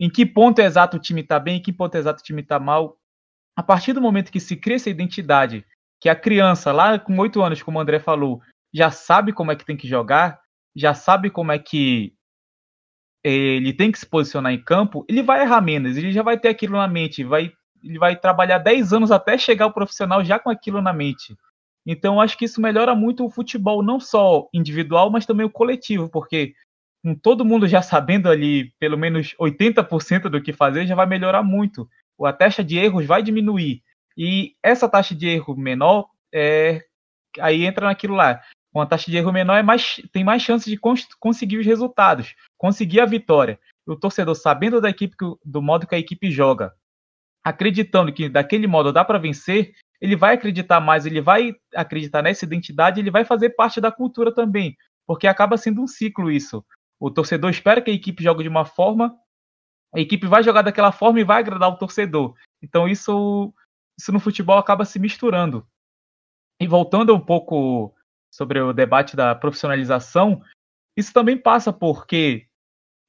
[0.00, 2.58] em que ponto exato o time está bem, em que ponto exato o time está
[2.58, 2.96] mal.
[3.56, 5.64] A partir do momento que se cria essa identidade,
[6.00, 8.40] que a criança, lá com oito anos, como o André falou,
[8.72, 10.40] já sabe como é que tem que jogar,
[10.74, 12.14] já sabe como é que
[13.24, 16.48] ele tem que se posicionar em campo, ele vai errar menos, ele já vai ter
[16.48, 20.50] aquilo na mente, vai, ele vai trabalhar 10 anos até chegar ao profissional já com
[20.50, 21.36] aquilo na mente.
[21.86, 26.08] Então, acho que isso melhora muito o futebol, não só individual, mas também o coletivo,
[26.08, 26.54] porque
[27.02, 31.42] com todo mundo já sabendo ali pelo menos 80% do que fazer, já vai melhorar
[31.42, 31.88] muito.
[32.20, 33.82] A taxa de erros vai diminuir.
[34.16, 36.84] E essa taxa de erro menor, é,
[37.40, 38.42] aí entra naquilo lá.
[38.72, 41.64] Com a taxa de erro menor, é mais, tem mais chance de cons conseguir os
[41.64, 43.58] resultados, conseguir a vitória.
[43.86, 46.74] O torcedor, sabendo da equipe, do modo que a equipe joga,
[47.48, 52.44] acreditando que daquele modo dá para vencer, ele vai acreditar mais, ele vai acreditar nessa
[52.44, 56.64] identidade, ele vai fazer parte da cultura também, porque acaba sendo um ciclo isso.
[57.00, 59.16] O torcedor espera que a equipe jogue de uma forma,
[59.94, 62.34] a equipe vai jogar daquela forma e vai agradar o torcedor.
[62.62, 63.52] Então isso,
[63.98, 65.66] isso no futebol acaba se misturando.
[66.60, 67.94] E voltando um pouco
[68.32, 70.42] sobre o debate da profissionalização,
[70.96, 72.47] isso também passa porque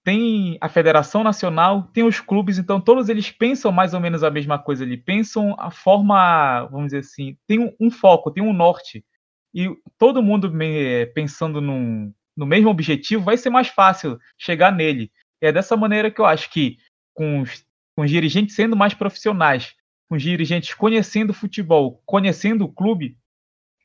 [0.03, 4.31] tem a Federação Nacional, tem os clubes, então todos eles pensam mais ou menos a
[4.31, 8.53] mesma coisa ali, pensam a forma, vamos dizer assim, tem um, um foco, tem um
[8.53, 9.03] norte.
[9.53, 10.51] E todo mundo
[11.13, 15.11] pensando num, no mesmo objetivo, vai ser mais fácil chegar nele.
[15.41, 16.77] E é dessa maneira que eu acho que,
[17.13, 19.73] com os, com os dirigentes sendo mais profissionais,
[20.07, 23.17] com os dirigentes conhecendo o futebol, conhecendo o clube,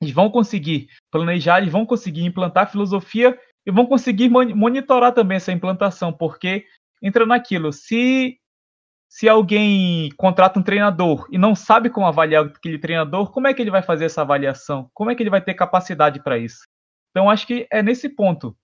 [0.00, 5.52] eles vão conseguir planejar, eles vão conseguir implantar filosofia e vão conseguir monitorar também essa
[5.52, 6.66] implantação, porque
[7.02, 8.38] entra naquilo, se
[9.14, 13.62] se alguém contrata um treinador e não sabe como avaliar aquele treinador, como é que
[13.62, 14.90] ele vai fazer essa avaliação?
[14.92, 16.66] Como é que ele vai ter capacidade para isso?
[17.10, 18.58] Então, acho que é nesse ponto.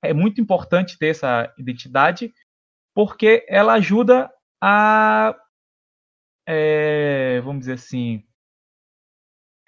[0.00, 2.32] É muito importante ter essa identidade,
[2.94, 4.30] porque ela ajuda
[4.62, 5.34] a.
[6.46, 8.22] É, vamos dizer assim.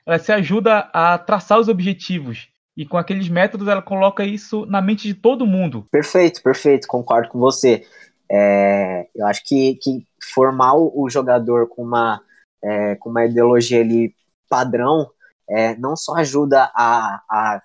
[0.07, 2.54] Ela se ajuda a traçar os objetivos.
[2.76, 5.87] E com aqueles métodos, ela coloca isso na mente de todo mundo.
[5.90, 7.87] Perfeito, perfeito, concordo com você.
[8.30, 12.20] É, eu acho que, que formar o jogador com uma,
[12.62, 14.14] é, com uma ideologia ali
[14.48, 15.08] padrão
[15.48, 17.62] é, não só ajuda a, a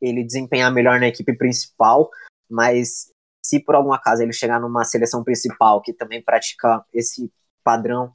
[0.00, 2.10] ele desempenhar melhor na equipe principal,
[2.48, 3.10] mas
[3.44, 7.32] se por algum acaso ele chegar numa seleção principal que também pratica esse
[7.64, 8.12] padrão,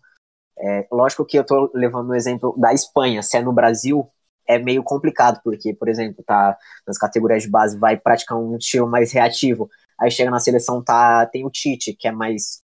[0.57, 4.07] é, lógico que eu estou levando o exemplo da Espanha, se é no Brasil,
[4.47, 8.88] é meio complicado, porque, por exemplo, tá nas categorias de base, vai praticar um estilo
[8.88, 12.62] mais reativo, aí chega na seleção, tá, tem o Tite, que é mais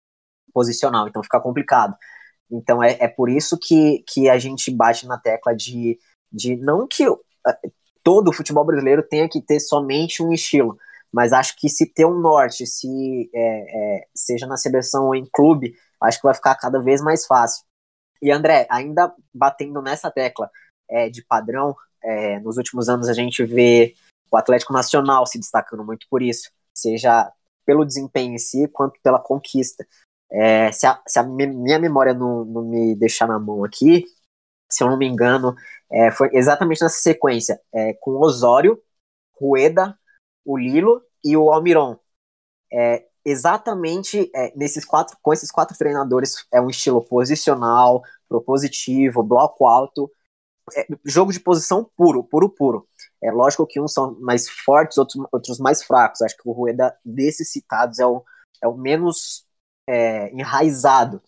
[0.53, 1.97] posicional, então fica complicado.
[2.51, 5.99] Então é, é por isso que, que a gente bate na tecla de,
[6.31, 7.05] de não que
[8.03, 10.77] todo o futebol brasileiro tenha que ter somente um estilo.
[11.11, 15.27] Mas acho que se ter um norte, se é, é, seja na seleção ou em
[15.31, 17.65] clube, acho que vai ficar cada vez mais fácil.
[18.21, 20.51] E André, ainda batendo nessa tecla
[20.93, 23.95] é, de padrão, é, nos últimos anos a gente vê
[24.31, 27.33] o Atlético Nacional se destacando muito por isso, seja
[27.65, 29.87] pelo desempenho em si, quanto pela conquista.
[30.31, 34.05] É, se, a, se, a, minha memória não, não me deixar na mão aqui,
[34.71, 35.55] se eu não me engano,
[35.91, 38.83] é, foi exatamente nessa sequência, é, com Osório,
[39.39, 39.99] Rueda,
[40.45, 41.99] o Lilo e o Almiron.
[42.73, 49.67] É, exatamente é, nesses quatro, com esses quatro treinadores, é um estilo posicional, propositivo, bloco
[49.67, 50.11] alto,
[51.05, 52.89] jogo de posição puro, puro, puro.
[53.23, 56.23] É lógico que uns são mais fortes, outros, outros mais fracos.
[56.23, 58.25] Acho que o Rueda, desses citados, é o,
[58.63, 59.47] é o menos
[59.89, 61.23] é, enraizado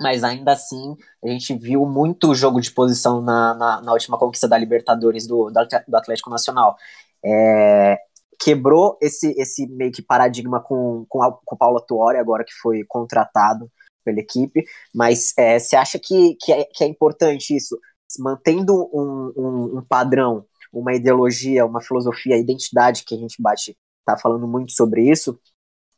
[0.00, 4.48] mas ainda assim a gente viu muito jogo de posição na, na, na última conquista
[4.48, 6.76] da Libertadores do, do Atlético Nacional.
[7.24, 7.98] É,
[8.38, 12.52] quebrou esse, esse meio que paradigma com, com, a, com o Paulo Tuori, agora que
[12.52, 13.70] foi contratado
[14.04, 17.76] pela equipe, mas é, você acha que, que, é, que é importante isso?
[18.18, 24.16] Mantendo um, um, um padrão, uma ideologia, uma filosofia, identidade que a gente bate, tá
[24.16, 25.38] falando muito sobre isso,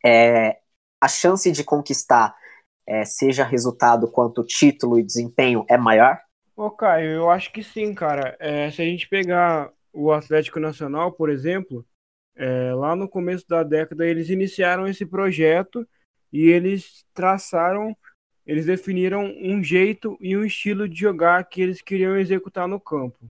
[0.04, 0.58] é,
[1.00, 2.34] a chance de conquistar
[2.86, 6.18] é, seja resultado quanto título e desempenho é maior?
[6.56, 8.36] Ô, Caio, eu acho que sim, cara.
[8.40, 11.86] É, se a gente pegar o Atlético Nacional, por exemplo,
[12.34, 15.86] é, lá no começo da década eles iniciaram esse projeto
[16.32, 17.96] e eles traçaram
[18.48, 23.26] eles definiram um jeito e um estilo de jogar que eles queriam executar no campo.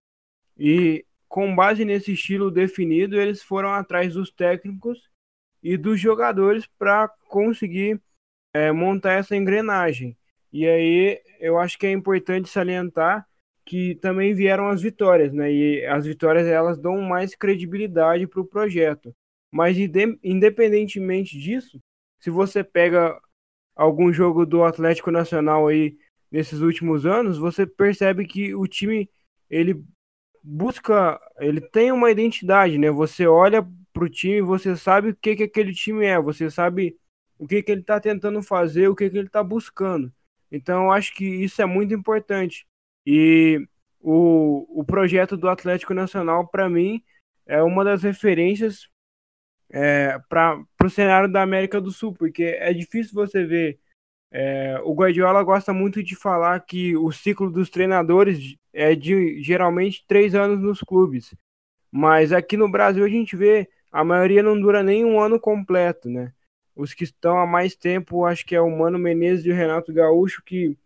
[0.56, 5.10] E com base nesse estilo definido, eles foram atrás dos técnicos
[5.60, 8.00] e dos jogadores para conseguir
[8.54, 10.16] é, montar essa engrenagem.
[10.52, 13.26] E aí eu acho que é importante salientar
[13.66, 15.52] que também vieram as vitórias, né?
[15.52, 19.12] E as vitórias elas dão mais credibilidade para o projeto.
[19.50, 19.76] Mas
[20.22, 21.80] independentemente disso,
[22.20, 23.18] se você pega
[23.78, 25.96] algum jogo do Atlético Nacional aí
[26.30, 29.08] nesses últimos anos, você percebe que o time
[29.48, 29.82] ele
[30.42, 32.90] busca, ele tem uma identidade, né?
[32.90, 36.96] Você olha para o time, você sabe o que que aquele time é, você sabe
[37.38, 40.12] o que que ele está tentando fazer, o que que ele está buscando.
[40.50, 42.66] Então, eu acho que isso é muito importante.
[43.06, 43.64] E
[44.00, 47.02] o, o projeto do Atlético Nacional, para mim,
[47.46, 48.88] é uma das referências
[49.70, 53.78] é, para o cenário da América do Sul, porque é difícil você ver.
[54.30, 60.04] É, o Guardiola gosta muito de falar que o ciclo dos treinadores é de geralmente
[60.06, 61.34] três anos nos clubes,
[61.90, 66.10] mas aqui no Brasil a gente vê a maioria não dura nem um ano completo,
[66.10, 66.32] né?
[66.76, 69.92] Os que estão há mais tempo, acho que é o Mano Menezes e o Renato
[69.92, 70.76] Gaúcho, que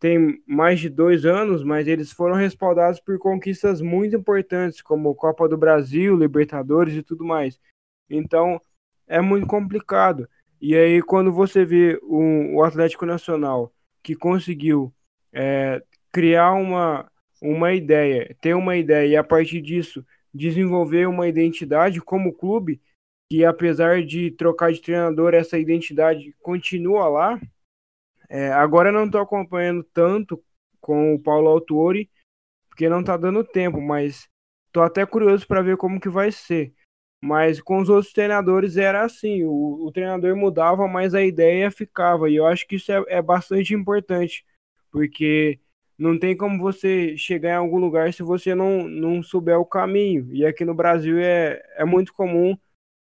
[0.00, 5.48] tem mais de dois anos, mas eles foram respaldados por conquistas muito importantes, como Copa
[5.48, 7.60] do Brasil, Libertadores e tudo mais.
[8.12, 8.60] Então,
[9.06, 10.28] é muito complicado.
[10.60, 13.72] E aí, quando você vê o, o Atlético Nacional,
[14.02, 14.94] que conseguiu
[15.32, 22.00] é, criar uma, uma ideia, ter uma ideia, e a partir disso desenvolver uma identidade
[22.00, 22.80] como clube,
[23.30, 27.40] que apesar de trocar de treinador, essa identidade continua lá.
[28.28, 30.42] É, agora não estou acompanhando tanto
[30.80, 32.10] com o Paulo Autuori,
[32.68, 34.28] porque não está dando tempo, mas
[34.66, 36.72] estou até curioso para ver como que vai ser.
[37.22, 42.28] Mas com os outros treinadores era assim, o, o treinador mudava, mas a ideia ficava.
[42.28, 44.44] E eu acho que isso é, é bastante importante,
[44.90, 45.60] porque
[45.96, 50.34] não tem como você chegar em algum lugar se você não, não souber o caminho.
[50.34, 52.56] E aqui no Brasil é, é muito comum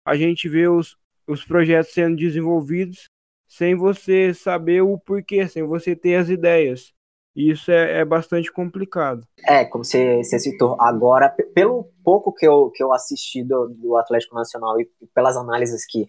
[0.04, 3.10] a gente ver os, os projetos sendo desenvolvidos
[3.48, 6.95] sem você saber o porquê, sem você ter as ideias.
[7.36, 9.26] E isso é, é bastante complicado.
[9.46, 13.96] É, como você, você citou, agora, pelo pouco que eu, que eu assisti do, do
[13.98, 16.06] Atlético Nacional e pelas análises que,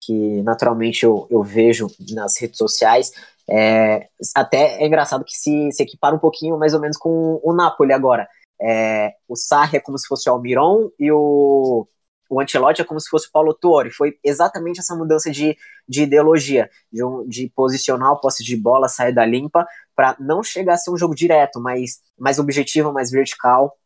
[0.00, 3.12] que naturalmente eu, eu vejo nas redes sociais,
[3.48, 7.52] é, até é engraçado que se, se equipara um pouquinho mais ou menos com o
[7.54, 8.26] Napoli agora.
[8.60, 11.86] É, o Sarri é como se fosse o Almiron e o,
[12.28, 13.90] o Ancelotti é como se fosse o Paulo Tuori.
[13.90, 15.56] Foi exatamente essa mudança de,
[15.88, 20.42] de ideologia, de, um, de posicionar o posse de bola, sair da limpa, para não
[20.42, 23.76] chegar a ser um jogo direto, mas mais objetivo, mais vertical.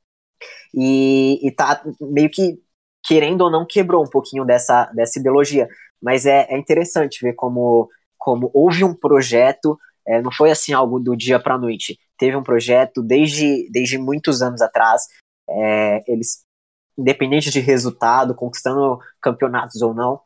[0.74, 2.60] E, e tá meio que,
[3.04, 5.68] querendo ou não, quebrou um pouquinho dessa, dessa ideologia.
[6.00, 10.98] Mas é, é interessante ver como como houve um projeto, é, não foi assim algo
[10.98, 11.98] do dia para a noite.
[12.18, 15.02] Teve um projeto desde, desde muitos anos atrás.
[15.48, 16.44] É, eles,
[16.98, 20.20] independente de resultado, conquistando campeonatos ou não,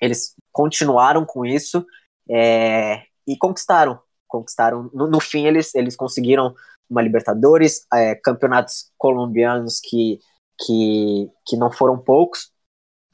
[0.00, 1.84] eles continuaram com isso
[2.30, 3.98] é, e conquistaram.
[4.28, 4.90] Conquistaram.
[4.94, 6.54] No, no, fim, eles, eles conseguiram
[6.88, 10.20] uma Libertadores, é, campeonatos colombianos que,
[10.60, 12.52] que, que não foram poucos.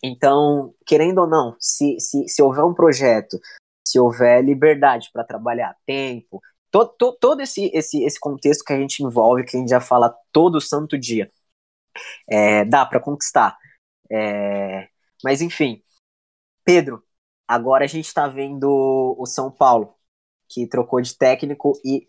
[0.03, 3.39] Então, querendo ou não, se, se, se houver um projeto,
[3.87, 8.79] se houver liberdade para trabalhar, tempo, todo, todo, todo esse, esse, esse contexto que a
[8.79, 11.31] gente envolve, que a gente já fala todo santo dia,
[12.29, 13.57] é, dá para conquistar.
[14.11, 14.89] É,
[15.23, 15.83] mas enfim,
[16.65, 17.03] Pedro,
[17.47, 19.95] agora a gente está vendo o São Paulo,
[20.49, 22.09] que trocou de técnico e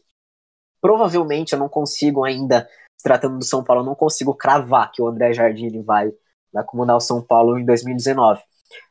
[0.81, 2.67] provavelmente eu não consigo ainda,
[3.03, 6.11] tratando do São Paulo, eu não consigo cravar que o André Jardine vai,
[6.65, 8.41] comandar o São Paulo em 2019.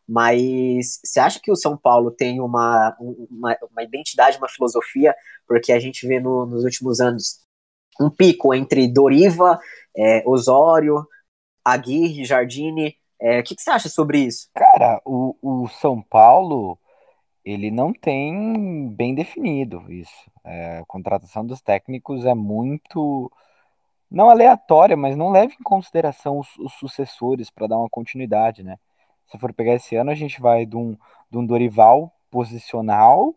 [0.08, 5.14] Mas você acha que o São Paulo tem uma, uma, uma identidade, uma filosofia?
[5.46, 7.40] Porque a gente vê no, nos últimos anos
[8.00, 9.60] um pico entre Doriva,
[9.96, 11.06] é, Osório,
[11.64, 12.96] Aguirre, Jardine.
[13.20, 14.48] É, o que, que, você acha sobre isso?
[14.54, 16.78] Cara, o, o São Paulo
[17.44, 20.30] ele não tem bem definido isso.
[20.44, 23.30] É, a contratação dos técnicos é muito
[24.10, 28.76] não aleatória, mas não leva em consideração os, os sucessores para dar uma continuidade, né?
[29.26, 30.96] Se for pegar esse ano, a gente vai de um,
[31.30, 33.34] de um Dorival posicional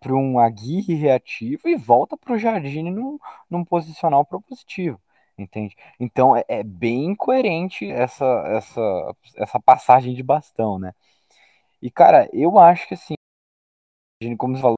[0.00, 3.18] para um Aguirre reativo e volta para o Jardine num,
[3.50, 4.98] num posicional propositivo,
[5.38, 5.76] entende?
[6.00, 10.94] Então é, é, bem coerente essa, essa, essa passagem de bastão, né?
[11.82, 13.14] E cara, eu acho que assim,
[14.38, 14.76] como você falou,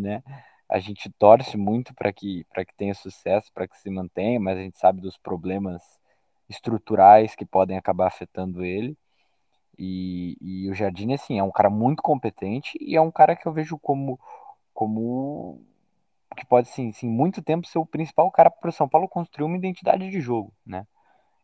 [0.00, 0.22] né?
[0.68, 4.62] A gente torce muito para que, que tenha sucesso, para que se mantenha, mas a
[4.62, 5.82] gente sabe dos problemas
[6.48, 8.96] estruturais que podem acabar afetando ele.
[9.78, 13.46] E, e o Jardim, assim, é um cara muito competente e é um cara que
[13.46, 14.20] eu vejo como,
[14.74, 15.64] como
[16.36, 19.46] que pode, sim, sim, muito tempo ser o principal cara para o São Paulo construir
[19.46, 20.86] uma identidade de jogo, né?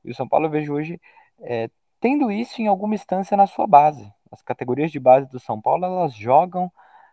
[0.04, 1.00] E o São Paulo eu vejo hoje
[1.40, 1.68] é,
[2.00, 4.12] tendo isso em alguma instância na sua base.
[4.30, 6.70] As categorias de base do São Paulo, elas jogam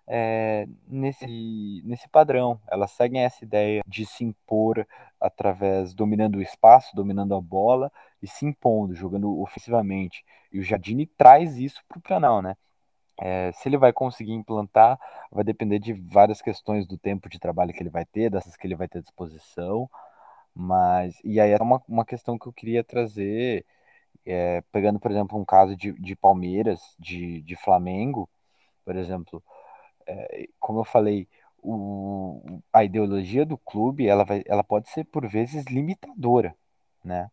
[0.07, 2.59] é, nesse, nesse padrão.
[2.69, 4.85] Elas seguem essa ideia de se impor
[5.19, 10.23] através, dominando o espaço, dominando a bola e se impondo, jogando ofensivamente.
[10.51, 12.55] E o Jardine traz isso para o planal, né?
[13.21, 14.99] É, se ele vai conseguir implantar,
[15.31, 18.65] vai depender de várias questões do tempo de trabalho que ele vai ter, dessas que
[18.67, 19.89] ele vai ter à disposição.
[20.55, 23.65] Mas, e aí é uma, uma questão que eu queria trazer,
[24.25, 28.29] é, pegando, por exemplo, um caso de, de Palmeiras, de, de Flamengo,
[28.85, 29.43] por exemplo,
[30.07, 31.27] é, como eu falei,
[31.61, 36.55] o, a ideologia do clube ela, vai, ela pode ser por vezes limitadora,
[37.03, 37.29] né?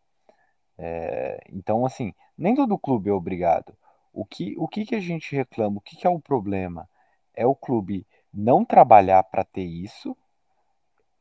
[1.49, 3.75] Então, assim, nem todo clube é obrigado.
[4.13, 5.77] O que, o que, que a gente reclama?
[5.77, 6.87] O que, que é o problema?
[7.33, 10.15] É o clube não trabalhar para ter isso,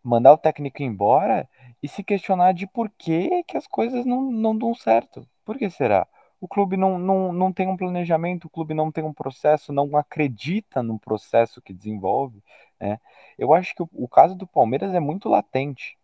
[0.03, 1.49] mandar o técnico embora
[1.83, 5.27] e se questionar de por que, que as coisas não, não dão certo.
[5.45, 6.07] Por que será?
[6.41, 9.95] O clube não, não, não tem um planejamento, o clube não tem um processo, não
[9.97, 12.43] acredita no processo que desenvolve.
[12.81, 12.99] Né?
[13.39, 15.99] Eu acho que o, o caso do Palmeiras é muito latente.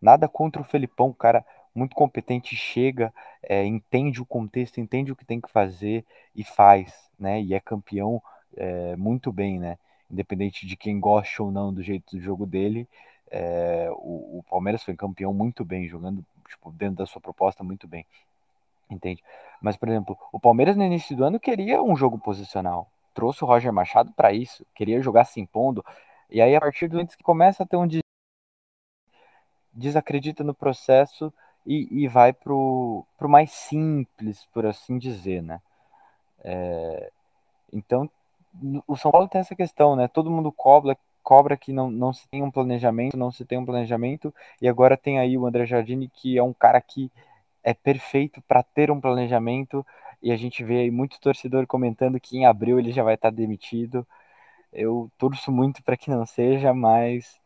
[0.00, 3.12] Nada contra o Felipão, cara muito competente, chega,
[3.42, 6.04] é, entende o contexto, entende o que tem que fazer
[6.34, 7.42] e faz, né?
[7.42, 8.22] E é campeão
[8.56, 9.78] é, muito bem, né?
[10.10, 12.88] Independente de quem gosta ou não do jeito do jogo dele,
[13.30, 17.88] é, o, o, Palmeiras foi campeão muito bem, jogando tipo, dentro da sua proposta muito
[17.88, 18.06] bem.
[18.88, 19.22] Entende?
[19.60, 22.88] Mas, por exemplo, o Palmeiras no início do ano queria um jogo posicional.
[23.12, 25.84] Trouxe o Roger Machado para isso, queria jogar se impondo.
[26.30, 27.88] E aí, a partir do momento que começa a ter um
[29.72, 31.32] desacredita no processo
[31.66, 35.60] e, e vai pro, pro mais simples, por assim dizer, né?
[36.42, 37.10] É,
[37.72, 38.10] então,
[38.86, 40.08] o São Paulo tem essa questão, né?
[40.08, 43.64] Todo mundo cobra, cobra que não, não se tem um planejamento, não se tem um
[43.64, 47.10] planejamento, e agora tem aí o André Jardini, que é um cara que
[47.62, 49.84] é perfeito para ter um planejamento,
[50.22, 53.30] e a gente vê aí muito torcedor comentando que em abril ele já vai estar
[53.30, 54.06] tá demitido.
[54.72, 57.38] Eu torço muito para que não seja, mas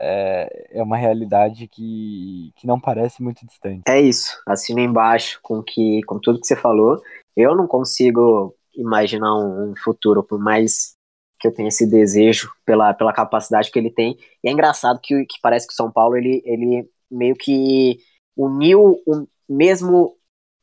[0.00, 3.82] é, é uma realidade que, que não parece muito distante.
[3.86, 7.00] É isso, assina embaixo com, que, com tudo que você falou.
[7.36, 10.96] Eu não consigo imaginar um, um futuro, por mais
[11.40, 14.16] que eu tenha esse desejo pela, pela capacidade que ele tem.
[14.42, 17.98] E é engraçado que, que parece que o São Paulo ele, ele meio que
[18.36, 20.16] uniu o mesmo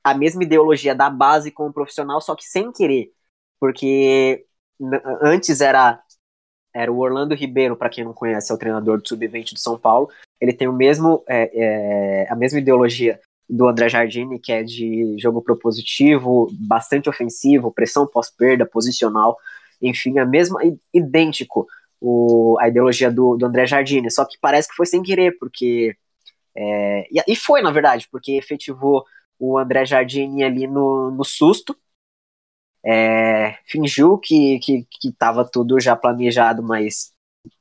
[0.04, 3.12] a mesma ideologia da base com o profissional, só que sem querer.
[3.60, 4.46] Porque
[5.24, 6.00] antes era
[6.76, 9.80] era o Orlando Ribeiro, para quem não conhece, é o treinador do sub-20 do São
[9.80, 10.10] Paulo.
[10.42, 13.18] Ele tem o mesmo, é, é, a mesma ideologia
[13.50, 19.38] do André Jardine, que é de jogo propositivo, bastante ofensivo, pressão pós-perda, posicional,
[19.82, 20.58] enfim, é mesmo
[20.94, 21.66] idêntico
[22.02, 25.96] o, a ideologia do, do André Jardine, só que parece que foi sem querer, porque.
[26.58, 29.06] É, e, e foi, na verdade, porque efetivou
[29.40, 31.76] o André Jardine ali no, no susto,
[32.86, 34.60] é, fingiu que
[35.04, 37.12] estava que, que tudo já planejado, mas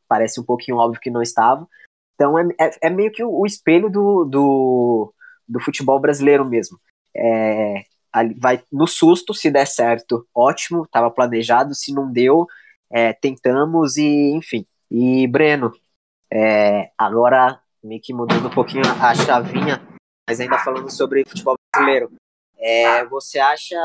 [0.06, 1.66] parece um pouquinho óbvio que não estava.
[2.14, 5.14] Então é, é, é meio que o, o espelho do, do,
[5.48, 6.78] do, futebol brasileiro mesmo.
[7.16, 7.84] É,
[8.38, 12.46] vai no susto, se der certo, ótimo, estava planejado, se não deu,
[12.90, 14.66] é, tentamos e enfim.
[14.90, 15.72] E Breno,
[16.30, 19.82] é, agora meio que mudando um pouquinho a chavinha,
[20.28, 22.12] mas ainda falando sobre futebol brasileiro.
[22.58, 23.76] É, você acha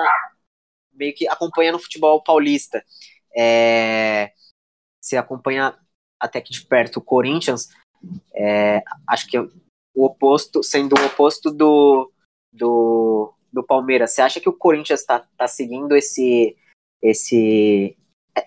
[1.00, 2.84] meio que acompanhando o futebol paulista.
[3.36, 4.32] É,
[5.02, 5.76] se acompanha
[6.20, 7.70] até que de perto o Corinthians,
[8.36, 12.12] é, acho que o oposto, sendo o oposto do,
[12.52, 14.12] do, do Palmeiras.
[14.12, 16.56] Você acha que o Corinthians está tá seguindo esse,
[17.02, 17.98] esse,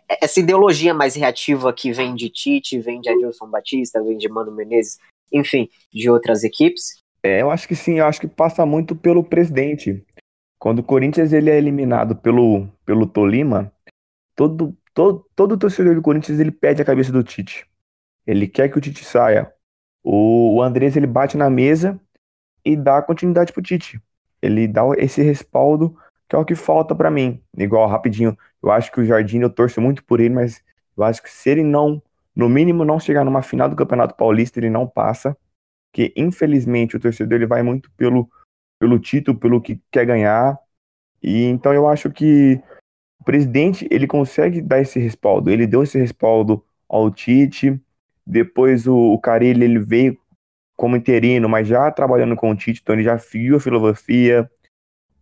[0.09, 4.53] essa ideologia mais reativa que vem de Tite, vem de Adilson Batista, vem de Mano
[4.53, 4.99] Menezes,
[5.33, 7.03] enfim, de outras equipes?
[7.23, 10.05] É, eu acho que sim, eu acho que passa muito pelo presidente.
[10.63, 13.73] Quando o Corinthians ele é eliminado pelo, pelo Tolima,
[14.37, 17.69] todo, todo, todo torcedor do Corinthians ele pede a cabeça do Tite.
[18.25, 19.53] Ele quer que o Tite saia.
[20.05, 22.01] O, o Andrés ele bate na mesa
[22.65, 24.01] e dá continuidade pro Tite.
[24.41, 25.99] Ele dá esse respaldo
[26.29, 27.43] que é o que falta para mim.
[27.59, 30.63] Igual, rapidinho, eu acho que o Jardim, eu torço muito por ele, mas
[30.97, 32.01] eu acho que se ele não,
[32.37, 35.37] no mínimo, não chegar numa final do Campeonato Paulista, ele não passa.
[35.93, 38.31] Que infelizmente o torcedor ele vai muito pelo
[38.83, 40.59] pelo título, pelo que quer ganhar.
[41.23, 42.61] E então eu acho que
[43.21, 45.51] o presidente ele consegue dar esse respaldo.
[45.51, 47.81] Ele deu esse respaldo ao Tite.
[48.27, 50.19] Depois o, o ele veio
[50.77, 54.51] como interino, mas já trabalhando com o Tite, então ele já viu a filosofia.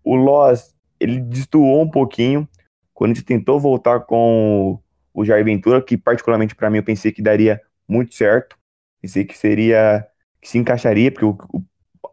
[0.03, 2.49] O Loss ele destoou um pouquinho
[2.95, 4.81] quando gente tentou voltar com
[5.13, 8.57] o Jair Ventura, que particularmente para mim eu pensei que daria muito certo.
[9.03, 10.07] Pensei que seria,
[10.41, 11.63] que se encaixaria, porque o,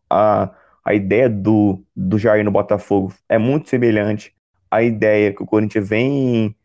[0.09, 0.53] a,
[0.87, 4.33] a ideia do, do Jair no Botafogo é muito semelhante
[4.71, 6.55] à ideia que o Corinthians vem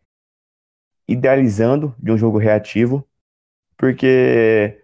[1.08, 3.04] idealizando de um jogo reativo,
[3.76, 4.80] porque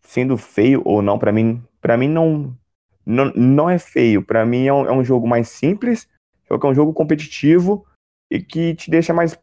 [0.00, 2.56] sendo feio ou não, para mim, para mim não,
[3.04, 6.08] não não é feio, para mim é um, é um jogo mais simples,
[6.48, 7.84] só que é um jogo competitivo
[8.30, 9.38] e que te deixa mais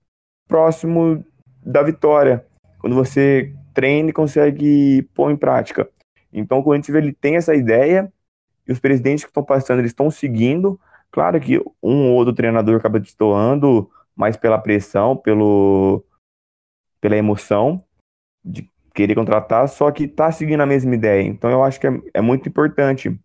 [0.48, 1.24] próximo
[1.64, 2.44] da vitória,
[2.80, 5.88] quando você treina e consegue pôr em prática.
[6.34, 8.12] Então o Corinthians ele tem essa ideia
[8.68, 10.80] e os presidentes que estão passando eles estão seguindo.
[11.12, 16.04] Claro que um ou outro treinador acaba destoando mais pela pressão, pelo
[17.00, 17.84] pela emoção
[18.44, 21.22] de querer contratar, só que tá seguindo a mesma ideia.
[21.22, 23.18] Então eu acho que é, é muito importante.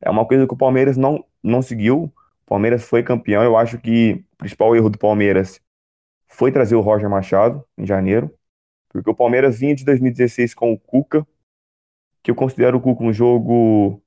[0.00, 2.04] É uma coisa que o Palmeiras não, não seguiu.
[2.04, 2.12] O
[2.46, 3.42] Palmeiras foi campeão.
[3.42, 5.60] Eu acho que o principal erro do Palmeiras
[6.26, 8.32] foi trazer o Roger Machado em janeiro,
[8.88, 11.26] porque o Palmeiras vinha de 2016 com o Cuca,
[12.22, 14.02] que eu considero o Cuca um jogo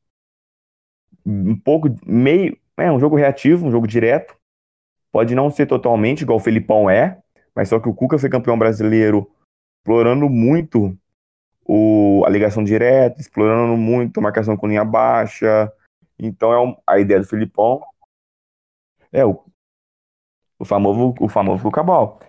[1.25, 4.35] um pouco meio, é um jogo reativo, um jogo direto.
[5.11, 7.19] Pode não ser totalmente igual o Felipão é,
[7.55, 9.29] mas só que o Cuca foi campeão brasileiro
[9.79, 10.97] explorando muito
[11.65, 15.71] o, a ligação direta, explorando muito a marcação com linha baixa.
[16.17, 17.81] Então é um, a ideia do Felipão
[19.11, 19.43] é o,
[20.57, 22.19] o famoso o famoso Cucabal.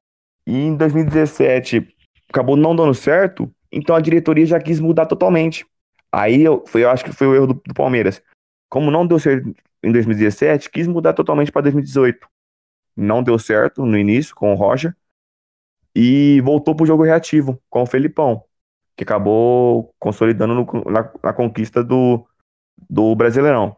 [0.47, 1.89] E em 2017
[2.29, 5.67] acabou não dando certo, então a diretoria já quis mudar totalmente.
[6.13, 8.23] Aí eu, foi, eu acho que foi o erro do, do Palmeiras.
[8.69, 12.27] Como não deu certo em 2017, quis mudar totalmente para 2018.
[12.97, 14.97] Não deu certo no início com o Roger
[15.95, 18.45] e voltou para o jogo reativo com o Felipão,
[18.97, 22.27] que acabou consolidando no, na, na, conquista do,
[22.89, 23.77] do Brasileirão.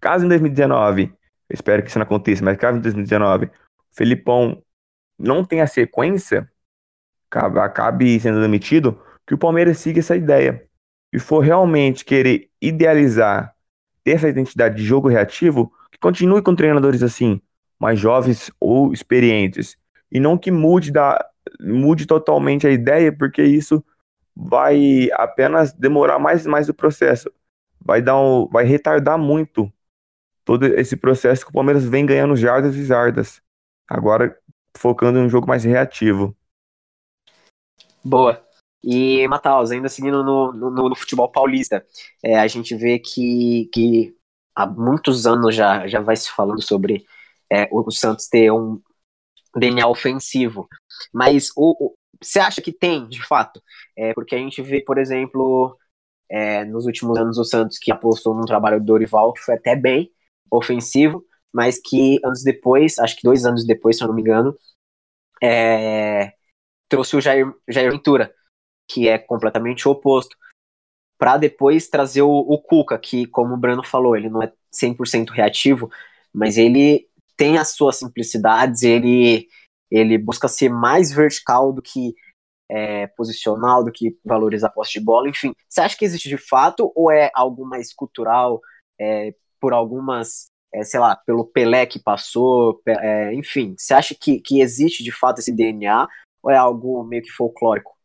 [0.00, 1.12] Caso em 2019,
[1.50, 3.50] espero que isso não aconteça, mas caso em 2019 o
[3.92, 4.62] Felipão
[5.18, 6.50] não tenha sequência,
[7.30, 10.66] acabe sendo demitido, que o Palmeiras siga essa ideia
[11.12, 13.54] e for realmente querer idealizar,
[14.08, 17.42] ter essa identidade de jogo reativo, que continue com treinadores assim,
[17.78, 19.76] mais jovens ou experientes,
[20.10, 21.22] e não que mude, da,
[21.60, 23.84] mude totalmente a ideia, porque isso
[24.34, 27.30] vai apenas demorar mais e mais o processo.
[27.78, 29.70] Vai, dar um, vai retardar muito
[30.42, 33.42] todo esse processo que o Palmeiras vem ganhando jardas e jardas.
[33.86, 34.34] Agora
[34.74, 36.34] focando em um jogo mais reativo.
[38.02, 38.42] Boa.
[38.82, 41.84] E, Mataus, ainda seguindo no, no, no futebol paulista,
[42.22, 44.14] é, a gente vê que, que
[44.54, 47.04] há muitos anos já, já vai se falando sobre
[47.52, 48.80] é, o Santos ter um,
[49.56, 50.68] DNA ofensivo.
[51.12, 53.62] Mas o, você acha que tem, de fato?
[53.96, 55.76] É, porque a gente vê, por exemplo,
[56.30, 59.76] é, nos últimos anos o Santos que apostou num trabalho do Dorival, que foi até
[59.76, 60.10] bem
[60.50, 64.56] ofensivo, mas que anos depois, acho que dois anos depois, se eu não me engano,
[65.42, 66.32] é,
[66.88, 68.34] trouxe o Jair, Jair Ventura,
[68.88, 70.36] que é completamente o oposto,
[71.18, 75.90] para depois trazer o, Cuca, que, como o Brano falou, ele não é 100% reativo,
[76.32, 79.48] mas ele tem as suas simplicidades, ele,
[79.90, 82.14] ele busca ser mais vertical do que
[82.70, 85.52] é, posicional, do que valorizar a posse de bola, enfim.
[85.68, 88.60] Você acha que existe de fato ou é algo mais cultural,
[89.00, 93.74] é, por algumas, é, sei lá, pelo Pelé que passou, é, enfim.
[93.76, 96.06] Você acha que, que existe de fato esse DNA
[96.42, 97.97] ou é algo meio que folclórico?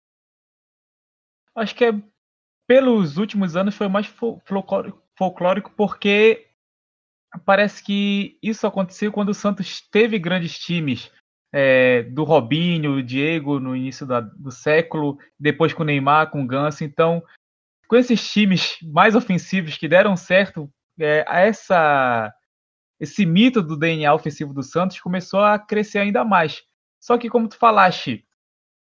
[1.55, 1.93] Acho que é,
[2.67, 4.07] pelos últimos anos foi mais
[5.15, 6.47] folclórico porque
[7.45, 11.11] parece que isso aconteceu quando o Santos teve grandes times.
[11.55, 16.47] É, do Robinho, Diego no início da, do século, depois com o Neymar, com o
[16.47, 16.83] Ganso.
[16.83, 17.23] Então,
[17.87, 20.67] com esses times mais ofensivos que deram certo,
[20.99, 22.33] é, essa,
[22.99, 26.63] esse mito do DNA ofensivo do Santos começou a crescer ainda mais.
[26.99, 28.25] Só que, como tu falaste,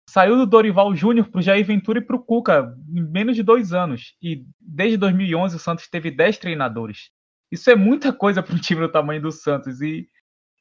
[0.10, 3.44] saiu do Dorival Júnior para o Jair Ventura e para o Cuca em menos de
[3.44, 4.16] dois anos.
[4.22, 7.12] E desde 2011 o Santos teve dez treinadores.
[7.52, 9.82] Isso é muita coisa para um time do tamanho do Santos.
[9.82, 10.08] E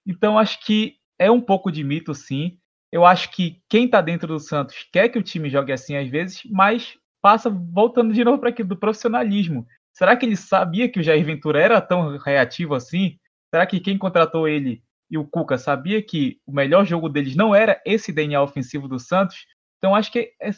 [0.06, 2.58] então acho que é um pouco de mito, sim.
[2.92, 6.08] Eu acho que quem está dentro do Santos quer que o time jogue assim às
[6.08, 9.66] vezes, mas passa voltando de novo para aquilo do profissionalismo.
[9.92, 13.18] Será que ele sabia que o Jair Ventura era tão reativo assim?
[13.50, 17.54] Será que quem contratou ele e o Cuca sabia que o melhor jogo deles não
[17.54, 19.46] era esse DNA ofensivo do Santos?
[19.78, 20.50] Então acho que é,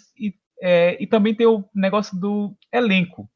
[0.62, 3.30] é, e também tem o negócio do elenco.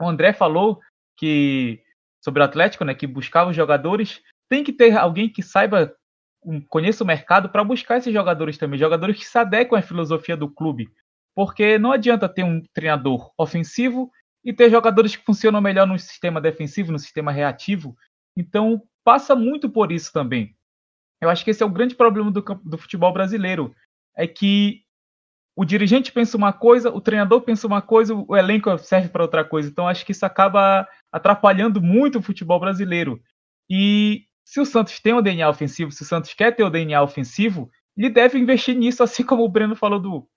[0.00, 0.80] O André falou
[1.16, 1.82] que
[2.22, 5.94] sobre o Atlético, né, que buscava os jogadores, tem que ter alguém que saiba,
[6.68, 10.50] conheça o mercado para buscar esses jogadores também, jogadores que se adequam à filosofia do
[10.50, 10.88] clube.
[11.34, 14.10] Porque não adianta ter um treinador ofensivo
[14.44, 17.96] e ter jogadores que funcionam melhor no sistema defensivo, no sistema reativo.
[18.36, 20.56] Então, passa muito por isso também.
[21.22, 23.72] Eu acho que esse é o grande problema do, do futebol brasileiro.
[24.16, 24.82] é que
[25.56, 29.44] o dirigente pensa uma coisa, o treinador pensa uma coisa, o elenco serve para outra
[29.44, 29.68] coisa.
[29.70, 33.22] Então acho que isso acaba atrapalhando muito o futebol brasileiro.
[33.70, 37.00] E se o Santos tem o DNA ofensivo, se o Santos quer ter o DNA
[37.00, 40.28] ofensivo, ele deve investir nisso, assim como o Breno falou do,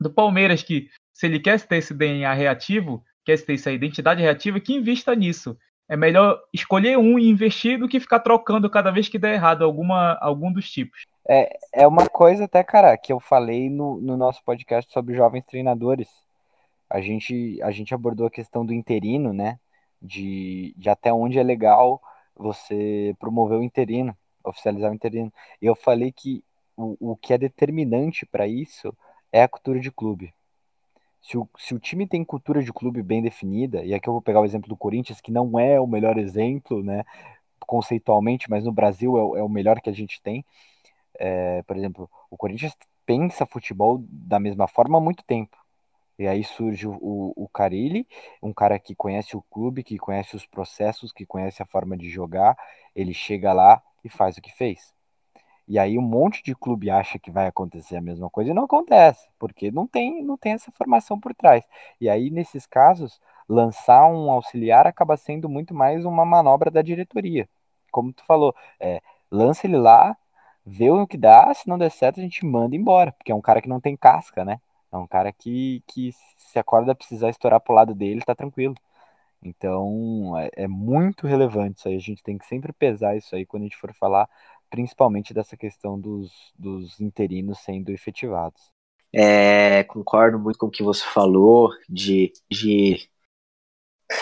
[0.00, 4.60] do Palmeiras, que se ele quer ter esse DNA reativo, quer ter essa identidade reativa,
[4.60, 5.58] que invista nisso.
[5.88, 9.64] É melhor escolher um e investir do que ficar trocando cada vez que der errado
[9.64, 11.04] alguma, algum dos tipos.
[11.28, 15.44] É, é uma coisa até, cara, que eu falei no, no nosso podcast sobre jovens
[15.44, 16.08] treinadores.
[16.88, 19.58] A gente, a gente abordou a questão do interino, né?
[20.00, 22.00] De, de até onde é legal
[22.36, 25.32] você promover o interino, oficializar o interino.
[25.60, 26.42] E eu falei que
[26.76, 28.94] o, o que é determinante para isso
[29.32, 30.32] é a cultura de clube.
[31.24, 34.20] Se o, se o time tem cultura de clube bem definida, e aqui eu vou
[34.20, 37.02] pegar o exemplo do Corinthians, que não é o melhor exemplo, né,
[37.66, 40.44] conceitualmente, mas no Brasil é, é o melhor que a gente tem.
[41.18, 45.56] É, por exemplo, o Corinthians pensa futebol da mesma forma há muito tempo.
[46.18, 48.06] E aí surge o, o Carilli,
[48.42, 52.10] um cara que conhece o clube, que conhece os processos, que conhece a forma de
[52.10, 52.56] jogar.
[52.94, 54.94] Ele chega lá e faz o que fez.
[55.66, 58.64] E aí um monte de clube acha que vai acontecer a mesma coisa e não
[58.64, 61.64] acontece, porque não tem, não tem essa formação por trás.
[62.00, 67.48] E aí, nesses casos, lançar um auxiliar acaba sendo muito mais uma manobra da diretoria.
[67.90, 69.00] Como tu falou, é,
[69.30, 70.16] lança ele lá,
[70.66, 73.40] vê o que dá, se não der certo, a gente manda embora, porque é um
[73.40, 74.60] cara que não tem casca, né?
[74.92, 78.74] É um cara que, que se a corda precisar estourar pro lado dele, tá tranquilo.
[79.42, 81.96] Então, é, é muito relevante isso aí.
[81.96, 84.28] A gente tem que sempre pesar isso aí quando a gente for falar
[84.74, 88.72] principalmente dessa questão dos, dos interinos sendo efetivados.
[89.14, 93.08] É, concordo muito com o que você falou de, de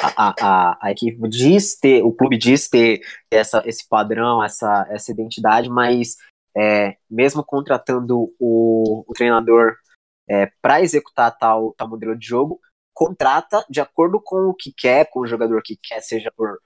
[0.02, 3.00] a, a, a, equipe diz ter, o clube diz ter
[3.30, 6.18] essa, esse padrão, essa, essa identidade, mas
[6.54, 9.76] é, mesmo contratando o, o treinador
[10.28, 12.60] é, para executar tal, tal modelo de jogo,
[12.92, 16.58] contrata de acordo com o que quer, com o jogador que quer, seja por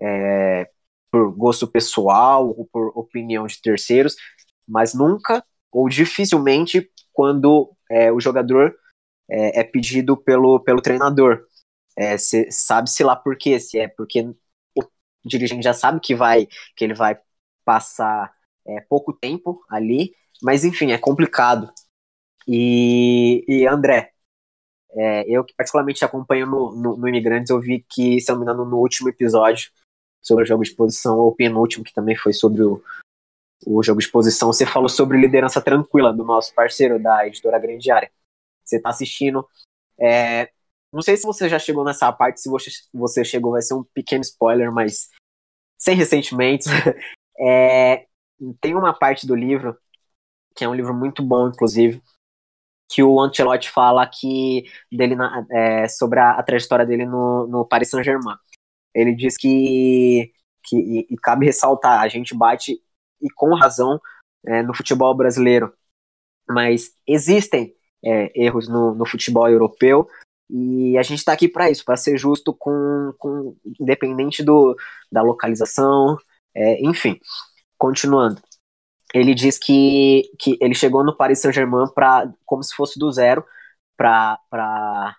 [0.00, 0.70] é,
[1.14, 4.16] por gosto pessoal ou por opinião de terceiros,
[4.66, 8.74] mas nunca ou dificilmente quando é, o jogador
[9.30, 11.46] é, é, pedido pelo, pelo treinador.
[11.96, 14.22] É, Sabe-se lá por quê, se é porque
[14.76, 14.82] o
[15.24, 17.16] dirigente já sabe que vai que ele vai
[17.64, 18.34] passar
[18.66, 21.72] é, pouco tempo ali, mas enfim, é complicado.
[22.48, 24.10] E, e André,
[24.90, 28.42] é, eu que particularmente acompanho no, no, no Imigrantes, eu vi que, se não me
[28.42, 29.70] engano, no último episódio
[30.24, 32.82] sobre o jogo de posição, ou o penúltimo, que também foi sobre o,
[33.66, 37.90] o jogo de posição, você falou sobre liderança tranquila do nosso parceiro da editora Grande
[37.90, 38.10] Área.
[38.64, 39.46] Você está assistindo.
[40.00, 40.50] É,
[40.92, 43.84] não sei se você já chegou nessa parte, se você, você chegou, vai ser um
[43.84, 45.10] pequeno spoiler, mas
[45.78, 46.66] sem ressentimentos.
[47.36, 48.06] É,
[48.60, 49.76] tem uma parte do livro,
[50.54, 52.00] que é um livro muito bom, inclusive,
[52.88, 57.66] que o Ancelotti fala que dele na, é, sobre a, a, trajetória dele no, no
[57.66, 58.36] Paris Saint-Germain
[58.94, 60.32] ele diz que,
[60.62, 62.80] que e, e, cabe ressaltar, a gente bate,
[63.20, 64.00] e com razão,
[64.46, 65.72] é, no futebol brasileiro,
[66.48, 67.74] mas existem
[68.04, 70.08] é, erros no, no futebol europeu,
[70.48, 74.76] e a gente está aqui para isso, para ser justo com, com independente do,
[75.10, 76.18] da localização,
[76.54, 77.18] é, enfim.
[77.78, 78.40] Continuando,
[79.12, 83.44] ele diz que, que ele chegou no Paris Saint-Germain para como se fosse do zero,
[83.96, 85.16] para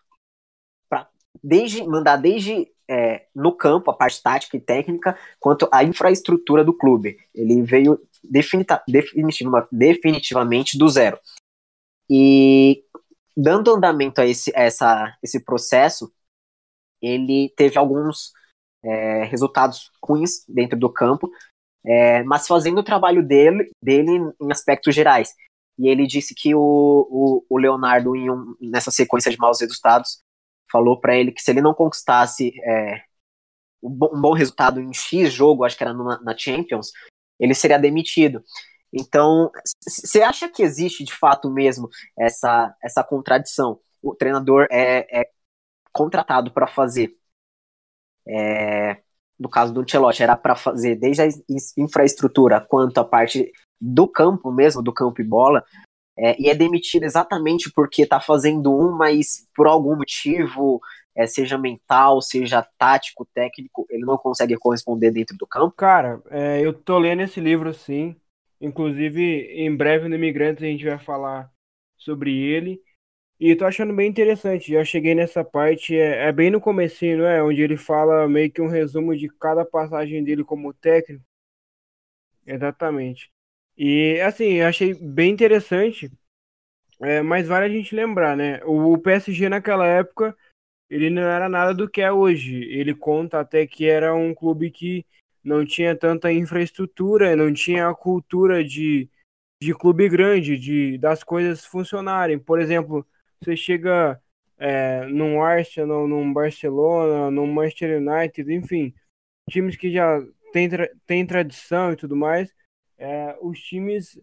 [1.43, 6.73] desde mandar desde é, no campo, a parte tática e técnica, quanto a infraestrutura do
[6.73, 7.17] clube.
[7.33, 11.19] Ele veio definitiva, definitiva, definitivamente do zero.
[12.09, 12.83] E
[13.35, 16.11] dando andamento a esse, essa, esse processo,
[17.01, 18.31] ele teve alguns
[18.83, 21.29] é, resultados ruins dentro do campo,
[21.83, 24.11] é, mas fazendo o trabalho dele, dele
[24.41, 25.33] em aspectos gerais.
[25.77, 30.19] E ele disse que o, o, o Leonardo, um, nessa sequência de maus resultados,
[30.75, 33.01] falou para ele que se ele não conquistasse é,
[33.81, 36.91] um, bom, resultado em X jogo, acho que era na, na Champions,
[37.39, 38.43] ele seria demitido.
[38.91, 39.49] Então,
[39.87, 43.79] você acha que existe de fato mesmo essa, essa contradição?
[44.03, 45.29] O treinador é, é
[45.93, 47.17] contratado para fazer,
[48.27, 48.97] é,
[49.39, 51.27] no caso do Ancelotti, era para fazer desde a
[51.77, 53.49] infraestrutura quanto a parte
[53.79, 55.63] do campo mesmo, do campo e bola,
[56.17, 60.79] é, e é demitido exatamente porque está fazendo um, mas por algum motivo,
[61.15, 65.75] é, seja mental, seja tático, técnico, ele não consegue corresponder dentro do campo?
[65.75, 68.15] Cara, é, eu tô lendo esse livro sim.
[68.61, 71.51] Inclusive, em breve no Imigrantes a gente vai falar
[71.97, 72.81] sobre ele.
[73.39, 74.71] E tô achando bem interessante.
[74.71, 77.43] Já cheguei nessa parte, é, é bem no comecinho, não é?
[77.43, 81.23] Onde ele fala meio que um resumo de cada passagem dele como técnico.
[82.45, 83.31] Exatamente.
[83.77, 86.09] E assim, eu achei bem interessante
[87.01, 88.61] É, mas vale a gente lembrar, né?
[88.65, 90.35] O PSG naquela época,
[90.89, 92.55] ele não era nada do que é hoje.
[92.65, 95.05] Ele conta até que era um clube que
[95.43, 99.09] não tinha tanta infraestrutura, não tinha a cultura de,
[99.61, 102.39] de clube grande, de das coisas funcionarem.
[102.39, 103.07] Por exemplo,
[103.41, 104.21] você chega
[104.57, 108.93] é, num Arsenal, num Barcelona, num Manchester United, enfim,
[109.49, 110.21] times que já
[110.53, 110.69] têm,
[111.05, 112.53] têm tradição e tudo mais,
[112.97, 114.19] é, os times,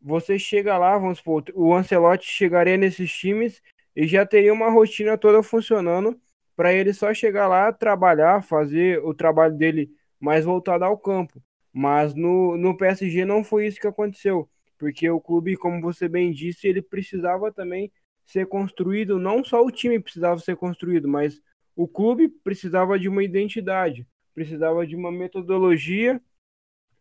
[0.00, 3.60] você chega lá, vamos supor, o Ancelotti chegaria nesses times
[3.94, 6.18] e já teria uma rotina toda funcionando
[6.56, 11.42] para ele só chegar lá, trabalhar, fazer o trabalho dele mais voltado ao campo.
[11.72, 14.48] Mas no, no PSG não foi isso que aconteceu,
[14.78, 17.90] porque o clube, como você bem disse, ele precisava também
[18.24, 21.42] ser construído, não só o time precisava ser construído, mas
[21.76, 26.20] o clube precisava de uma identidade, precisava de uma metodologia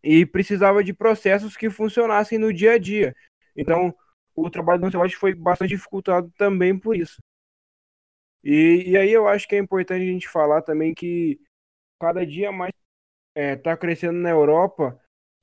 [0.04, 3.16] e precisava de processos que funcionassem no dia a dia.
[3.56, 3.96] Então,
[4.36, 7.22] o trabalho do Ancelotti foi bastante dificultado também por isso.
[8.44, 11.40] E, e aí eu acho que é importante a gente falar também que
[12.00, 12.74] cada dia mais
[13.36, 15.00] está é, crescendo na Europa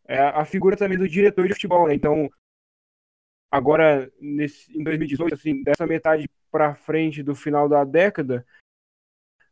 [0.07, 1.95] é, a figura também do diretor de futebol, né?
[1.95, 2.29] Então,
[3.51, 8.45] agora nesse, em 2018, assim, dessa metade para frente do final da década,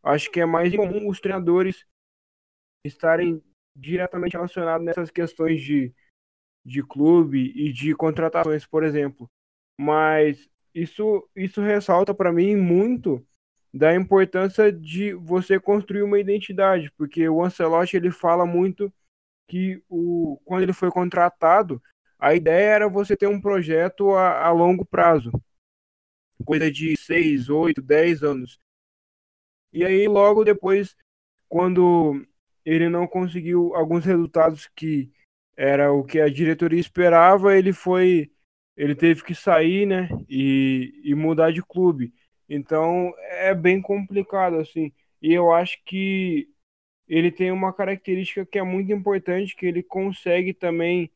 [0.02, 1.86] acho que é mais comum os treinadores
[2.84, 3.42] estarem
[3.78, 5.94] diretamente relacionados nessas questões de,
[6.64, 9.30] de clube e de contratações, por exemplo.
[9.78, 13.24] Mas isso, isso ressalta para mim muito
[13.72, 18.92] da importância de você construir uma identidade, porque o Ancelotti ele fala muito
[19.46, 21.80] que o, quando ele foi contratado,
[22.18, 25.30] a ideia era você ter um projeto a, a longo prazo,
[26.44, 28.60] coisa de 6, 8, 10 anos.
[29.72, 30.96] E aí, logo depois,
[31.48, 32.26] quando
[32.68, 35.10] ele não conseguiu alguns resultados que
[35.56, 38.30] era o que a diretoria esperava, ele foi.
[38.76, 40.08] Ele teve que sair, né?
[40.28, 42.12] E, e mudar de clube.
[42.48, 44.92] Então é bem complicado, assim.
[45.22, 46.48] E eu acho que
[47.08, 51.10] ele tem uma característica que é muito importante, que ele consegue também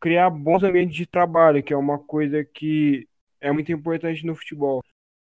[0.00, 3.08] criar bons ambientes de trabalho, que é uma coisa que
[3.40, 4.82] é muito importante no futebol.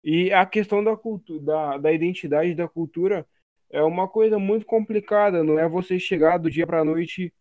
[0.03, 3.26] E a questão da cultura, da, da identidade da cultura
[3.72, 7.34] é uma coisa muito complicada, não é você chegar do dia para a noite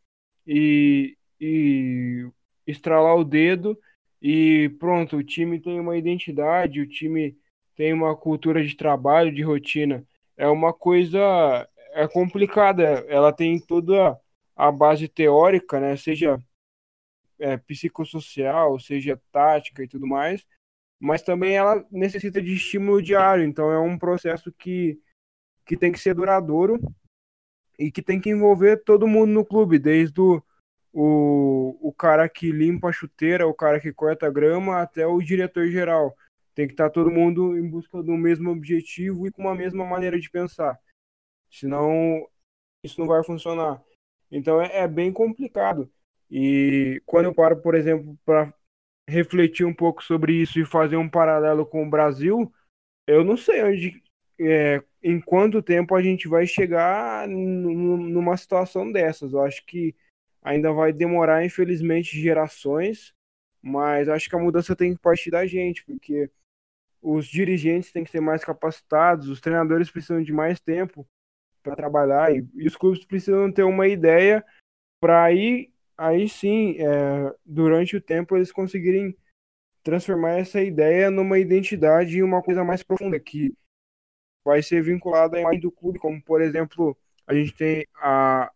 [0.47, 2.28] e, e
[2.66, 3.78] estralar o dedo
[4.22, 7.37] e pronto, o time tem uma identidade, o time
[7.74, 10.05] tem uma cultura de trabalho, de rotina.
[10.37, 14.18] É uma coisa é complicada, ela tem toda
[14.57, 16.39] a base teórica, né, seja
[17.39, 20.45] é, psicossocial, seja tática e tudo mais,
[21.01, 25.01] mas também ela necessita de estímulo diário, então é um processo que,
[25.71, 26.81] que tem que ser duradouro
[27.79, 30.43] e que tem que envolver todo mundo no clube, desde o,
[30.93, 35.23] o, o cara que limpa a chuteira, o cara que corta a grama, até o
[35.23, 36.12] diretor geral.
[36.57, 40.18] Tem que estar todo mundo em busca do mesmo objetivo e com uma mesma maneira
[40.18, 40.77] de pensar.
[41.49, 42.27] Senão,
[42.83, 43.81] isso não vai funcionar.
[44.29, 45.89] Então é, é bem complicado.
[46.29, 48.53] E quando eu paro, por exemplo, para
[49.09, 52.53] refletir um pouco sobre isso e fazer um paralelo com o Brasil,
[53.07, 54.03] eu não sei onde,
[54.41, 59.32] é, em quanto tempo a gente vai chegar numa situação dessas.
[59.32, 59.94] Eu acho que
[60.42, 63.14] ainda vai demorar, infelizmente, gerações,
[63.62, 66.30] mas acho que a mudança tem que partir da gente, porque
[67.03, 71.07] os dirigentes têm que ser mais capacitados, os treinadores precisam de mais tempo
[71.62, 74.44] para trabalhar e, e, os clubes precisam ter uma ideia
[75.01, 75.70] para aí
[76.01, 79.14] aí sim, é, durante o tempo, eles conseguirem
[79.82, 83.53] transformar essa ideia numa identidade e uma coisa mais profunda, que
[84.51, 88.51] vai ser vinculada à imagem do clube, como por exemplo, a gente tem a,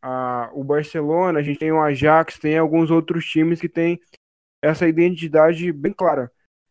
[0.00, 4.00] a, o Barcelona, a gente tem o Ajax, tem alguns outros times que têm
[4.62, 6.30] essa identidade bem clara.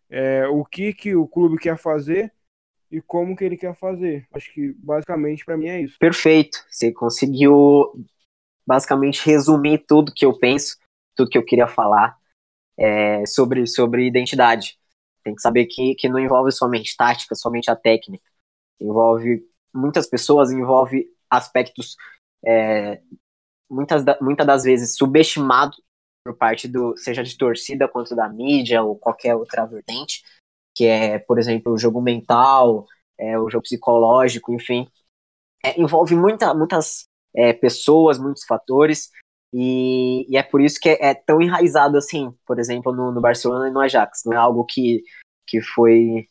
[0.09, 2.31] É, o que, que o clube quer fazer
[2.89, 4.25] e como que ele quer fazer.
[4.31, 5.99] Acho que basicamente para mim é isso.
[5.99, 6.57] Perfeito.
[6.69, 7.93] Você conseguiu
[8.65, 10.77] basicamente resumir tudo que eu penso,
[11.15, 12.17] tudo que eu queria falar
[12.77, 14.79] é, sobre, sobre identidade.
[15.23, 18.28] Tem que saber que, que não envolve somente tática, somente a técnica.
[18.79, 21.95] Envolve muitas pessoas, envolve aspectos
[22.45, 23.01] é,
[23.69, 25.81] muitas, muitas das vezes subestimados
[26.23, 30.23] por parte do, seja de torcida quanto da mídia ou qualquer outra vertente,
[30.75, 32.85] que é, por exemplo, o jogo mental,
[33.17, 34.87] é, o jogo psicológico, enfim.
[35.63, 37.05] É, envolve muita, muitas
[37.35, 39.09] é, pessoas, muitos fatores,
[39.53, 43.19] e, e, é por isso que é, é tão enraizado assim, por exemplo, no, no,
[43.19, 44.23] Barcelona e no Ajax.
[44.25, 45.03] Não é algo que,
[45.47, 46.27] que foi,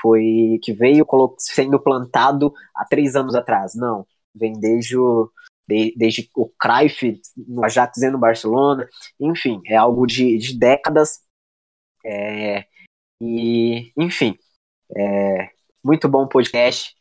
[0.00, 1.06] foi que veio
[1.38, 3.74] sendo plantado há três anos atrás.
[3.74, 5.30] Não, vem desde o,
[5.68, 8.88] de, desde o Cruyff no Ajax e no Barcelona.
[9.20, 11.20] Enfim, é algo de, de décadas.
[12.04, 12.64] É,
[13.20, 14.38] E, enfim,
[14.96, 15.50] é,
[15.84, 16.96] muito bom podcast.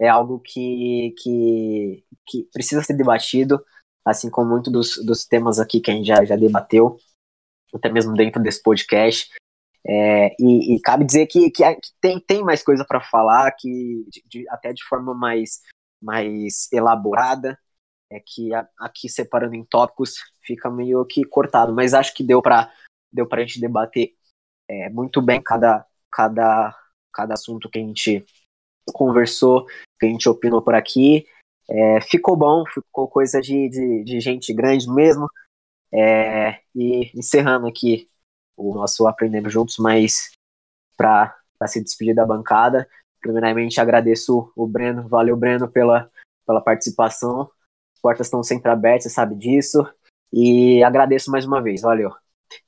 [0.00, 3.64] É algo que, que, que precisa ser debatido,
[4.04, 6.96] assim como muito dos, dos temas aqui que a gente já, já debateu,
[7.74, 9.30] até mesmo dentro desse podcast.
[9.86, 11.64] É, e, e, cabe dizer que, que,
[12.00, 15.60] tem, tem mais coisa para falar, que de, de, até de forma mais,
[16.00, 17.58] mais elaborada,
[18.10, 20.14] é que a, aqui separando em tópicos
[20.44, 22.72] fica meio que cortado, mas acho que deu para
[23.12, 24.14] deu a gente debater
[24.68, 26.74] é, muito bem cada, cada,
[27.12, 28.24] cada assunto que a gente
[28.92, 29.66] conversou,
[29.98, 31.26] que a gente opinou por aqui.
[31.68, 35.28] É, ficou bom, ficou coisa de, de, de gente grande mesmo.
[35.94, 38.08] É, e encerrando aqui
[38.56, 40.30] o nosso Aprendendo Juntos, mas
[40.96, 41.34] para
[41.66, 42.88] se despedir da bancada,
[43.20, 46.10] primeiramente agradeço o Breno, valeu Breno pela,
[46.46, 47.50] pela participação,
[47.94, 49.86] as portas estão sempre abertas, você sabe disso,
[50.32, 52.10] e agradeço mais uma vez, valeu.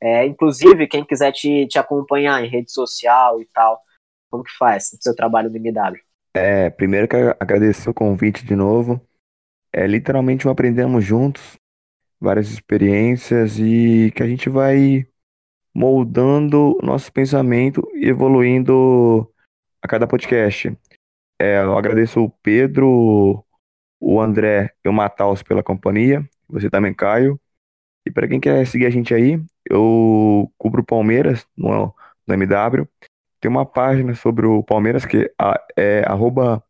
[0.01, 3.80] É, inclusive, quem quiser te, te acompanhar em rede social e tal,
[4.30, 6.01] como que faz o seu trabalho no MW?
[6.35, 9.01] É, primeiro quero agradecer o convite de novo.
[9.72, 11.55] É literalmente aprendemos juntos,
[12.20, 15.07] várias experiências e que a gente vai
[15.75, 19.29] moldando nosso pensamento e evoluindo
[19.83, 20.77] a cada podcast.
[21.41, 23.45] É, eu agradeço o Pedro,
[24.01, 27.41] o André e o Mataus pela companhia, você também, Caio.
[28.07, 31.95] E para quem quer seguir a gente aí, eu cubro Palmeiras no,
[32.27, 32.87] no MW.
[33.41, 35.31] Tem uma página sobre o Palmeiras que
[35.77, 36.62] é, é arroba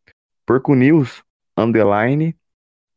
[0.45, 1.23] porconews,
[1.57, 2.35] underline,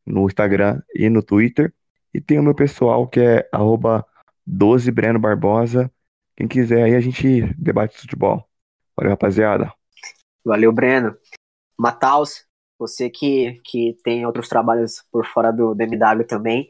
[0.05, 1.73] no Instagram e no Twitter.
[2.13, 4.05] E tem o meu pessoal que é arroba
[4.45, 5.91] 12 Breno Barbosa.
[6.39, 8.47] Quem quiser aí a gente debate futebol.
[8.95, 9.73] Valeu, rapaziada.
[10.45, 11.17] Valeu, Breno.
[11.77, 12.45] Mataus,
[12.79, 16.69] você que, que tem outros trabalhos por fora do, do MW também.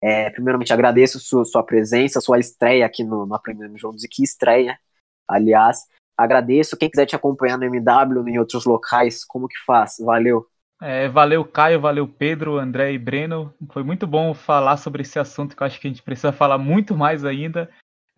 [0.00, 4.04] É, primeiramente, agradeço sua, sua presença, sua estreia aqui no, no Aprendendo Juntos.
[4.04, 4.78] E que estreia,
[5.26, 5.88] aliás.
[6.16, 6.76] Agradeço.
[6.76, 9.96] Quem quiser te acompanhar no MW, em outros locais, como que faz?
[9.98, 10.46] Valeu.
[10.80, 13.52] É, valeu, Caio, valeu, Pedro, André e Breno.
[13.72, 16.56] Foi muito bom falar sobre esse assunto que eu acho que a gente precisa falar
[16.56, 17.68] muito mais ainda.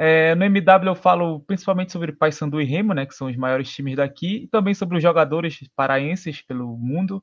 [0.02, 3.70] É, no MW eu falo principalmente sobre Paysandu e Remo, né, que são os maiores
[3.70, 7.22] times daqui, e também sobre os jogadores paraenses pelo mundo.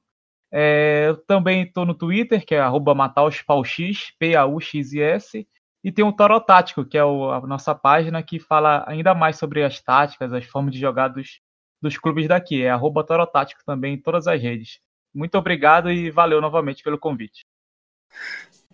[0.51, 2.61] É, eu também estou no Twitter, que é
[2.95, 5.47] @matauspaux, P-A-U-X-I-S,
[5.83, 9.39] e tem o Toro Tático, que é o, a nossa página que fala ainda mais
[9.39, 11.39] sobre as táticas, as formas de jogar dos,
[11.81, 12.61] dos clubes daqui.
[12.61, 14.79] É arroba Toro Tático também em todas as redes.
[15.11, 17.43] Muito obrigado e valeu novamente pelo convite.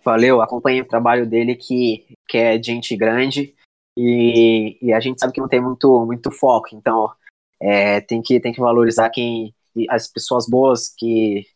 [0.04, 3.54] Valeu, acompanhe o trabalho dele que, que é gente grande
[3.96, 7.12] e, e, a gente sabe que não tem muito, muito foco, então
[7.60, 9.54] é, tem, que, tem que valorizar quem
[9.88, 11.46] as pessoas boas que,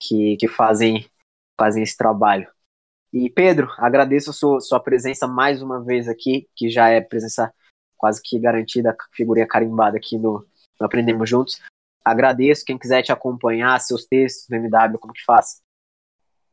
[0.00, 1.06] que, que fazem,
[1.58, 2.48] fazem esse trabalho.
[3.12, 7.52] E Pedro, agradeço sua, sua presença mais uma vez aqui, que já é presença
[7.96, 10.44] quase que garantida, figurinha carimbada aqui no,
[10.80, 11.60] no Aprendemos Juntos.
[12.04, 15.62] Agradeço, quem quiser te acompanhar, seus textos no MW, como que faz?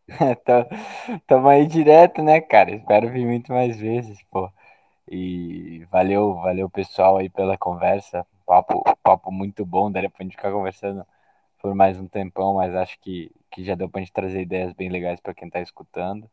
[1.27, 2.75] Tamo aí direto, né, cara?
[2.75, 4.49] Espero vir muito mais vezes, pô.
[5.13, 8.25] E valeu, valeu pessoal aí pela conversa.
[8.45, 11.05] Papo, papo muito bom, daria pra gente ficar conversando
[11.59, 14.89] por mais um tempão, mas acho que, que já deu pra gente trazer ideias bem
[14.89, 16.29] legais para quem tá escutando.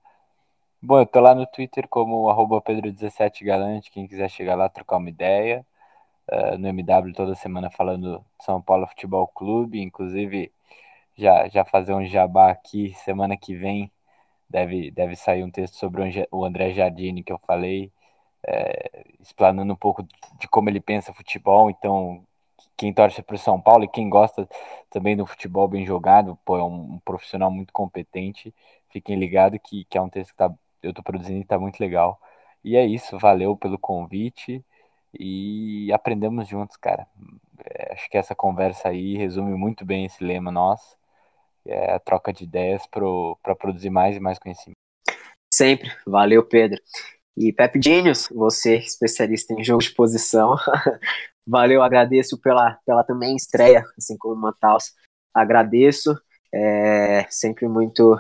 [0.80, 2.28] Bom, eu tô lá no Twitter como
[2.62, 5.66] Pedro17Galante, quem quiser chegar lá trocar uma ideia.
[6.30, 10.52] Uh, no MW toda semana falando São Paulo Futebol Clube, inclusive
[11.16, 13.90] já, já fazer um jabá aqui, semana que vem
[14.48, 17.92] deve, deve sair um texto sobre o André Jardine que eu falei,
[18.46, 20.02] é, explanando um pouco
[20.38, 21.70] de como ele pensa futebol.
[21.70, 22.24] Então,
[22.76, 24.48] quem torce para o São Paulo e quem gosta
[24.90, 28.54] também do futebol bem jogado, pô, é um, um profissional muito competente.
[28.90, 31.80] Fiquem ligados que, que é um texto que tá, eu estou produzindo e está muito
[31.80, 32.20] legal.
[32.64, 34.64] E é isso, valeu pelo convite
[35.18, 37.06] e aprendemos juntos, cara.
[37.64, 40.96] É, acho que essa conversa aí resume muito bem esse lema nosso,
[41.66, 44.78] é a troca de ideias para produzir mais e mais conhecimento.
[45.52, 46.80] Sempre, valeu Pedro.
[47.38, 50.56] E Pepe Genius, você especialista em jogo de posição,
[51.46, 54.92] valeu, agradeço pela, pela também estreia, assim como o Mataus,
[55.32, 56.18] agradeço,
[56.52, 58.18] é, sempre muito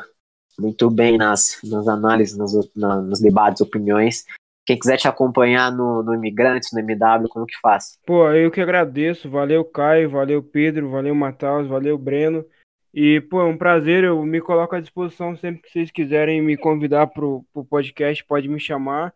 [0.58, 4.24] muito bem nas, nas análises, nas, na, nos debates, opiniões.
[4.66, 7.96] Quem quiser te acompanhar no, no Imigrantes, no MW, como que faz?
[8.04, 9.30] Pô, eu que agradeço.
[9.30, 12.44] Valeu, Caio, valeu, Pedro, valeu, Mataus, valeu, Breno.
[12.92, 16.56] E, pô, é um prazer, eu me coloco à disposição sempre que vocês quiserem me
[16.56, 19.14] convidar pro, pro podcast, pode me chamar.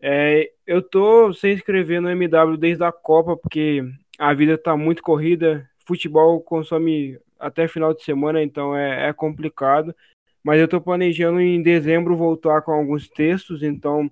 [0.00, 3.82] É, eu tô sem inscrever no MW desde a Copa, porque
[4.18, 9.94] a vida tá muito corrida, futebol consome até final de semana, então é, é complicado.
[10.42, 14.10] Mas eu tô planejando em dezembro voltar com alguns textos, então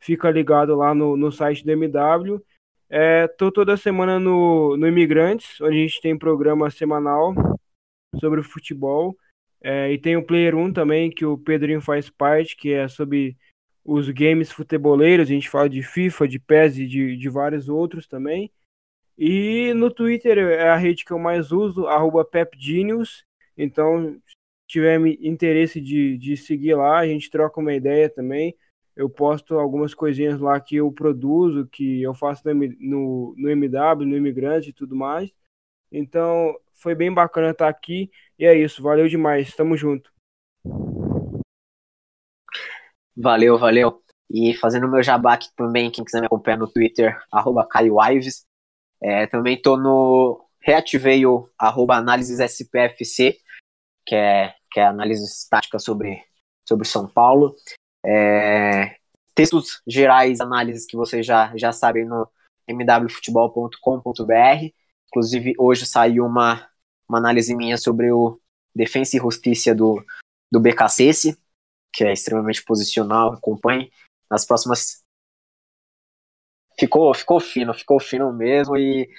[0.00, 2.42] fica ligado lá no, no site do MW.
[2.88, 7.34] É, tô toda semana no, no Imigrantes, onde a gente tem programa semanal
[8.18, 9.16] sobre futebol.
[9.62, 13.36] É, e tem o Player 1 também, que o Pedrinho faz parte, que é sobre
[13.84, 15.28] os games futeboleiros.
[15.28, 18.50] A gente fala de FIFA, de PES e de, de vários outros também.
[19.18, 21.84] E no Twitter é a rede que eu mais uso,
[22.30, 23.24] PepGenius.
[23.56, 24.34] Então, se
[24.66, 28.56] tiver interesse de, de seguir lá, a gente troca uma ideia também.
[28.96, 34.06] Eu posto algumas coisinhas lá que eu produzo, que eu faço no, no, no MW,
[34.06, 35.30] no Imigrante e tudo mais.
[35.92, 38.10] Então, foi bem bacana estar aqui.
[38.38, 39.54] E é isso, valeu demais.
[39.54, 40.10] Tamo junto.
[43.16, 44.02] Valeu, valeu.
[44.30, 48.46] E fazendo meu jabá aqui também, quem quiser me acompanhar no Twitter, arroba Caio Ives.
[49.02, 50.46] É, também tô no.
[50.62, 53.38] Reativei o arroba análises SPFC,
[54.06, 56.22] que é, que é análise estática sobre,
[56.68, 57.56] sobre São Paulo.
[58.04, 58.96] É,
[59.34, 62.28] textos gerais, análises que vocês já, já sabem no
[62.68, 64.79] mwfutebol.com.br.
[65.10, 66.68] Inclusive, hoje saiu uma,
[67.08, 68.40] uma análise minha sobre o
[68.74, 70.04] Defensa e Justiça do,
[70.50, 71.36] do BKC,
[71.92, 73.90] que é extremamente posicional, acompanhe.
[74.30, 75.02] Nas próximas
[76.78, 79.10] ficou, ficou fino, ficou fino mesmo e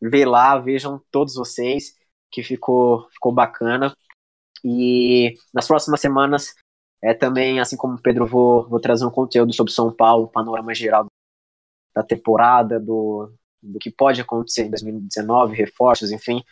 [0.00, 1.96] vê lá, vejam todos vocês
[2.30, 3.94] que ficou, ficou bacana.
[4.64, 6.54] E nas próximas semanas
[7.02, 10.72] é também, assim como o Pedro, vou, vou trazer um conteúdo sobre São Paulo, panorama
[10.74, 11.06] geral
[11.94, 13.32] da temporada, do,
[13.62, 16.42] do que pode acontecer em 2019, reforços, enfim.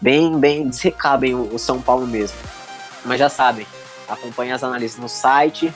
[0.00, 2.36] Bem, bem, desrecabem o, o São Paulo mesmo.
[3.04, 3.66] Mas já sabem,
[4.08, 5.72] acompanhem as análises no site.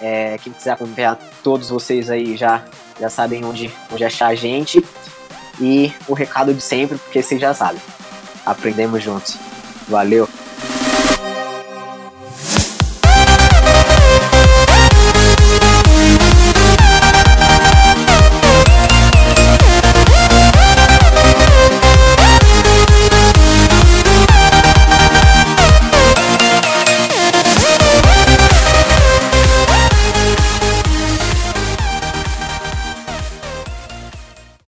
[0.00, 2.64] É, quem quiser acompanhar todos vocês aí já
[2.98, 4.84] já sabem onde, onde achar a gente.
[5.60, 7.80] E o recado de sempre, porque vocês já sabem.
[8.44, 9.36] Aprendemos juntos.
[9.88, 10.28] Valeu!